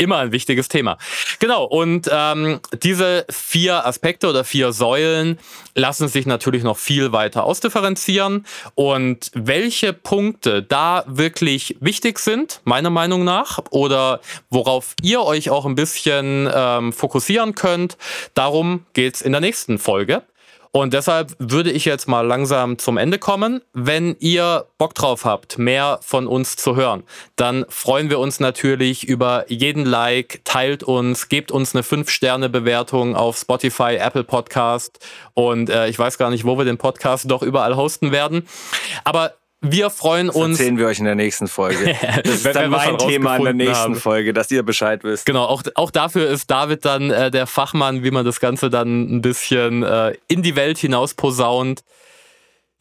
immer 0.00 0.18
ein 0.18 0.32
wichtiges 0.32 0.68
Thema. 0.68 0.98
Genau, 1.38 1.64
und 1.64 2.08
ähm, 2.10 2.60
diese 2.82 3.26
vier 3.30 3.86
Aspekte 3.86 4.28
oder 4.28 4.44
vier 4.44 4.72
Säulen 4.72 5.38
lassen 5.74 6.08
sich 6.08 6.26
natürlich 6.26 6.62
noch 6.62 6.78
viel 6.78 7.12
weiter 7.12 7.44
ausdifferenzieren. 7.44 8.46
Und 8.74 9.30
welche 9.34 9.92
Punkte 9.92 10.62
da 10.62 11.04
wirklich 11.06 11.76
wichtig 11.80 12.18
sind, 12.18 12.60
meiner 12.64 12.90
Meinung 12.90 13.24
nach, 13.24 13.60
oder 13.70 14.20
worauf 14.48 14.94
ihr 15.02 15.22
euch 15.22 15.50
auch 15.50 15.66
ein 15.66 15.74
bisschen 15.74 16.50
ähm, 16.52 16.92
fokussieren 16.92 17.54
könnt, 17.54 17.98
darum 18.34 18.86
geht's 18.94 19.20
in 19.20 19.32
der 19.32 19.40
nächsten 19.40 19.78
Folge. 19.78 20.22
Und 20.72 20.94
deshalb 20.94 21.34
würde 21.38 21.72
ich 21.72 21.84
jetzt 21.84 22.06
mal 22.06 22.24
langsam 22.24 22.78
zum 22.78 22.96
Ende 22.96 23.18
kommen. 23.18 23.60
Wenn 23.72 24.14
ihr 24.20 24.66
Bock 24.78 24.94
drauf 24.94 25.24
habt, 25.24 25.58
mehr 25.58 25.98
von 26.00 26.28
uns 26.28 26.54
zu 26.54 26.76
hören, 26.76 27.02
dann 27.34 27.66
freuen 27.68 28.08
wir 28.08 28.20
uns 28.20 28.38
natürlich 28.38 29.08
über 29.08 29.44
jeden 29.48 29.84
Like, 29.84 30.42
teilt 30.44 30.84
uns, 30.84 31.28
gebt 31.28 31.50
uns 31.50 31.74
eine 31.74 31.82
5-Sterne-Bewertung 31.82 33.16
auf 33.16 33.36
Spotify, 33.36 33.96
Apple 33.96 34.22
Podcast 34.22 35.04
und 35.34 35.70
äh, 35.70 35.88
ich 35.88 35.98
weiß 35.98 36.18
gar 36.18 36.30
nicht, 36.30 36.44
wo 36.44 36.56
wir 36.56 36.64
den 36.64 36.78
Podcast 36.78 37.28
doch 37.28 37.42
überall 37.42 37.74
hosten 37.74 38.12
werden. 38.12 38.46
Aber 39.02 39.34
wir 39.62 39.90
freuen 39.90 40.28
das 40.28 40.36
uns. 40.36 40.58
Erzählen 40.58 40.78
wir 40.78 40.86
euch 40.86 40.98
in 40.98 41.04
der 41.04 41.14
nächsten 41.14 41.46
Folge. 41.46 41.94
Das 42.24 42.34
ist 42.34 42.54
dann 42.54 42.70
mein 42.70 42.96
Thema 42.98 43.36
in 43.36 43.44
der 43.44 43.54
nächsten 43.54 43.76
haben. 43.76 43.94
Folge, 43.96 44.32
dass 44.32 44.50
ihr 44.50 44.62
Bescheid 44.62 45.04
wisst. 45.04 45.26
Genau, 45.26 45.44
auch, 45.44 45.62
auch 45.74 45.90
dafür 45.90 46.28
ist 46.28 46.50
David 46.50 46.84
dann 46.84 47.10
äh, 47.10 47.30
der 47.30 47.46
Fachmann, 47.46 48.02
wie 48.02 48.10
man 48.10 48.24
das 48.24 48.40
Ganze 48.40 48.70
dann 48.70 49.16
ein 49.16 49.22
bisschen 49.22 49.82
äh, 49.82 50.14
in 50.28 50.42
die 50.42 50.56
Welt 50.56 50.78
hinaus 50.78 51.14
posaunt. 51.14 51.82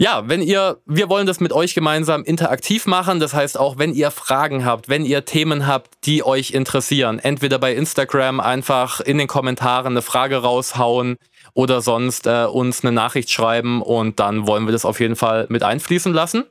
Ja, 0.01 0.23
wenn 0.27 0.41
ihr, 0.41 0.77
wir 0.85 1.09
wollen 1.09 1.27
das 1.27 1.41
mit 1.41 1.51
euch 1.51 1.75
gemeinsam 1.75 2.23
interaktiv 2.23 2.85
machen. 2.85 3.19
Das 3.19 3.33
heißt 3.33 3.59
auch, 3.59 3.77
wenn 3.77 3.93
ihr 3.93 4.11
Fragen 4.11 4.63
habt, 4.63 4.87
wenn 4.87 5.03
ihr 5.03 5.25
Themen 5.25 5.67
habt, 5.67 5.89
die 6.05 6.23
euch 6.23 6.51
interessieren, 6.51 7.19
entweder 7.19 7.59
bei 7.59 7.73
Instagram 7.73 8.39
einfach 8.39 9.01
in 9.01 9.17
den 9.17 9.27
Kommentaren 9.27 9.93
eine 9.93 10.01
Frage 10.01 10.37
raushauen 10.37 11.17
oder 11.53 11.81
sonst 11.81 12.27
äh, 12.27 12.45
uns 12.45 12.85
eine 12.85 12.93
Nachricht 12.93 13.29
schreiben 13.29 13.81
und 13.81 14.21
dann 14.21 14.47
wollen 14.47 14.65
wir 14.65 14.71
das 14.71 14.85
auf 14.85 15.01
jeden 15.01 15.17
Fall 15.17 15.47
mit 15.49 15.63
einfließen 15.63 16.13
lassen. 16.13 16.45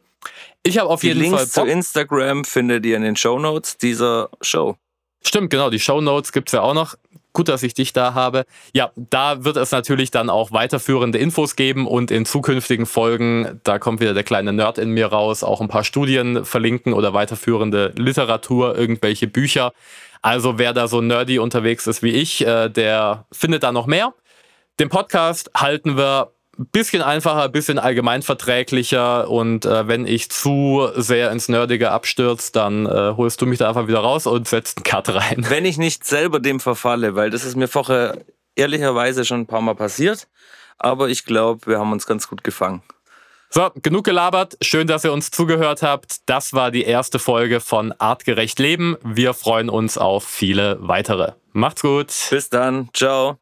Ich 0.62 0.78
habe 0.78 0.90
auf 0.90 1.00
die 1.00 1.08
jeden 1.08 1.20
Links 1.20 1.36
Fall. 1.36 1.46
Bock. 1.46 1.52
zu 1.66 1.72
Instagram 1.72 2.44
findet 2.44 2.84
ihr 2.84 2.96
in 2.96 3.02
den 3.02 3.16
Show 3.16 3.38
Notes 3.38 3.78
dieser 3.78 4.28
Show. 4.40 4.76
Stimmt, 5.24 5.50
genau. 5.50 5.70
Die 5.70 5.80
Show 5.80 6.00
Notes 6.00 6.32
gibt 6.32 6.48
es 6.48 6.52
ja 6.52 6.62
auch 6.62 6.74
noch. 6.74 6.94
Gut, 7.32 7.48
dass 7.48 7.62
ich 7.62 7.74
dich 7.74 7.92
da 7.92 8.14
habe. 8.14 8.44
Ja, 8.72 8.90
da 8.96 9.44
wird 9.44 9.56
es 9.56 9.70
natürlich 9.70 10.10
dann 10.10 10.30
auch 10.30 10.50
weiterführende 10.50 11.18
Infos 11.18 11.54
geben 11.56 11.86
und 11.86 12.10
in 12.10 12.24
zukünftigen 12.24 12.86
Folgen, 12.86 13.60
da 13.64 13.78
kommt 13.78 14.00
wieder 14.00 14.14
der 14.14 14.24
kleine 14.24 14.52
Nerd 14.52 14.78
in 14.78 14.90
mir 14.90 15.06
raus, 15.06 15.44
auch 15.44 15.60
ein 15.60 15.68
paar 15.68 15.84
Studien 15.84 16.44
verlinken 16.44 16.94
oder 16.94 17.14
weiterführende 17.14 17.92
Literatur, 17.96 18.76
irgendwelche 18.76 19.28
Bücher. 19.28 19.72
Also 20.20 20.58
wer 20.58 20.72
da 20.72 20.88
so 20.88 21.00
nerdy 21.00 21.38
unterwegs 21.38 21.86
ist 21.86 22.02
wie 22.02 22.10
ich, 22.10 22.44
äh, 22.44 22.68
der 22.68 23.26
findet 23.30 23.62
da 23.62 23.70
noch 23.70 23.86
mehr. 23.86 24.14
Den 24.80 24.88
Podcast 24.88 25.50
halten 25.54 25.96
wir 25.96 26.32
bisschen 26.58 27.02
einfacher, 27.02 27.48
bisschen 27.48 27.78
allgemeinverträglicher 27.78 29.30
und 29.30 29.64
äh, 29.64 29.86
wenn 29.86 30.06
ich 30.06 30.30
zu 30.30 30.88
sehr 30.96 31.30
ins 31.30 31.48
Nerdige 31.48 31.90
abstürze, 31.90 32.52
dann 32.52 32.86
äh, 32.86 33.14
holst 33.16 33.40
du 33.40 33.46
mich 33.46 33.58
da 33.58 33.68
einfach 33.68 33.86
wieder 33.86 34.00
raus 34.00 34.26
und 34.26 34.48
setzt 34.48 34.78
einen 34.78 34.84
Cut 34.84 35.08
rein. 35.08 35.46
Wenn 35.48 35.64
ich 35.64 35.78
nicht 35.78 36.04
selber 36.04 36.40
dem 36.40 36.60
verfalle, 36.60 37.14
weil 37.14 37.30
das 37.30 37.44
ist 37.44 37.56
mir 37.56 37.68
vorher 37.68 38.18
ehrlicherweise 38.56 39.24
schon 39.24 39.40
ein 39.40 39.46
paar 39.46 39.60
Mal 39.62 39.74
passiert, 39.74 40.26
aber 40.78 41.08
ich 41.08 41.24
glaube, 41.24 41.66
wir 41.66 41.78
haben 41.78 41.92
uns 41.92 42.06
ganz 42.06 42.28
gut 42.28 42.42
gefangen. 42.42 42.82
So, 43.50 43.70
genug 43.82 44.04
gelabert. 44.04 44.58
Schön, 44.60 44.86
dass 44.86 45.04
ihr 45.04 45.12
uns 45.12 45.30
zugehört 45.30 45.82
habt. 45.82 46.28
Das 46.28 46.52
war 46.52 46.70
die 46.70 46.82
erste 46.82 47.18
Folge 47.18 47.60
von 47.60 47.92
Artgerecht 47.92 48.58
Leben. 48.58 48.96
Wir 49.02 49.32
freuen 49.32 49.70
uns 49.70 49.96
auf 49.96 50.24
viele 50.24 50.76
weitere. 50.80 51.32
Macht's 51.52 51.80
gut. 51.80 52.12
Bis 52.30 52.50
dann. 52.50 52.90
Ciao. 52.92 53.38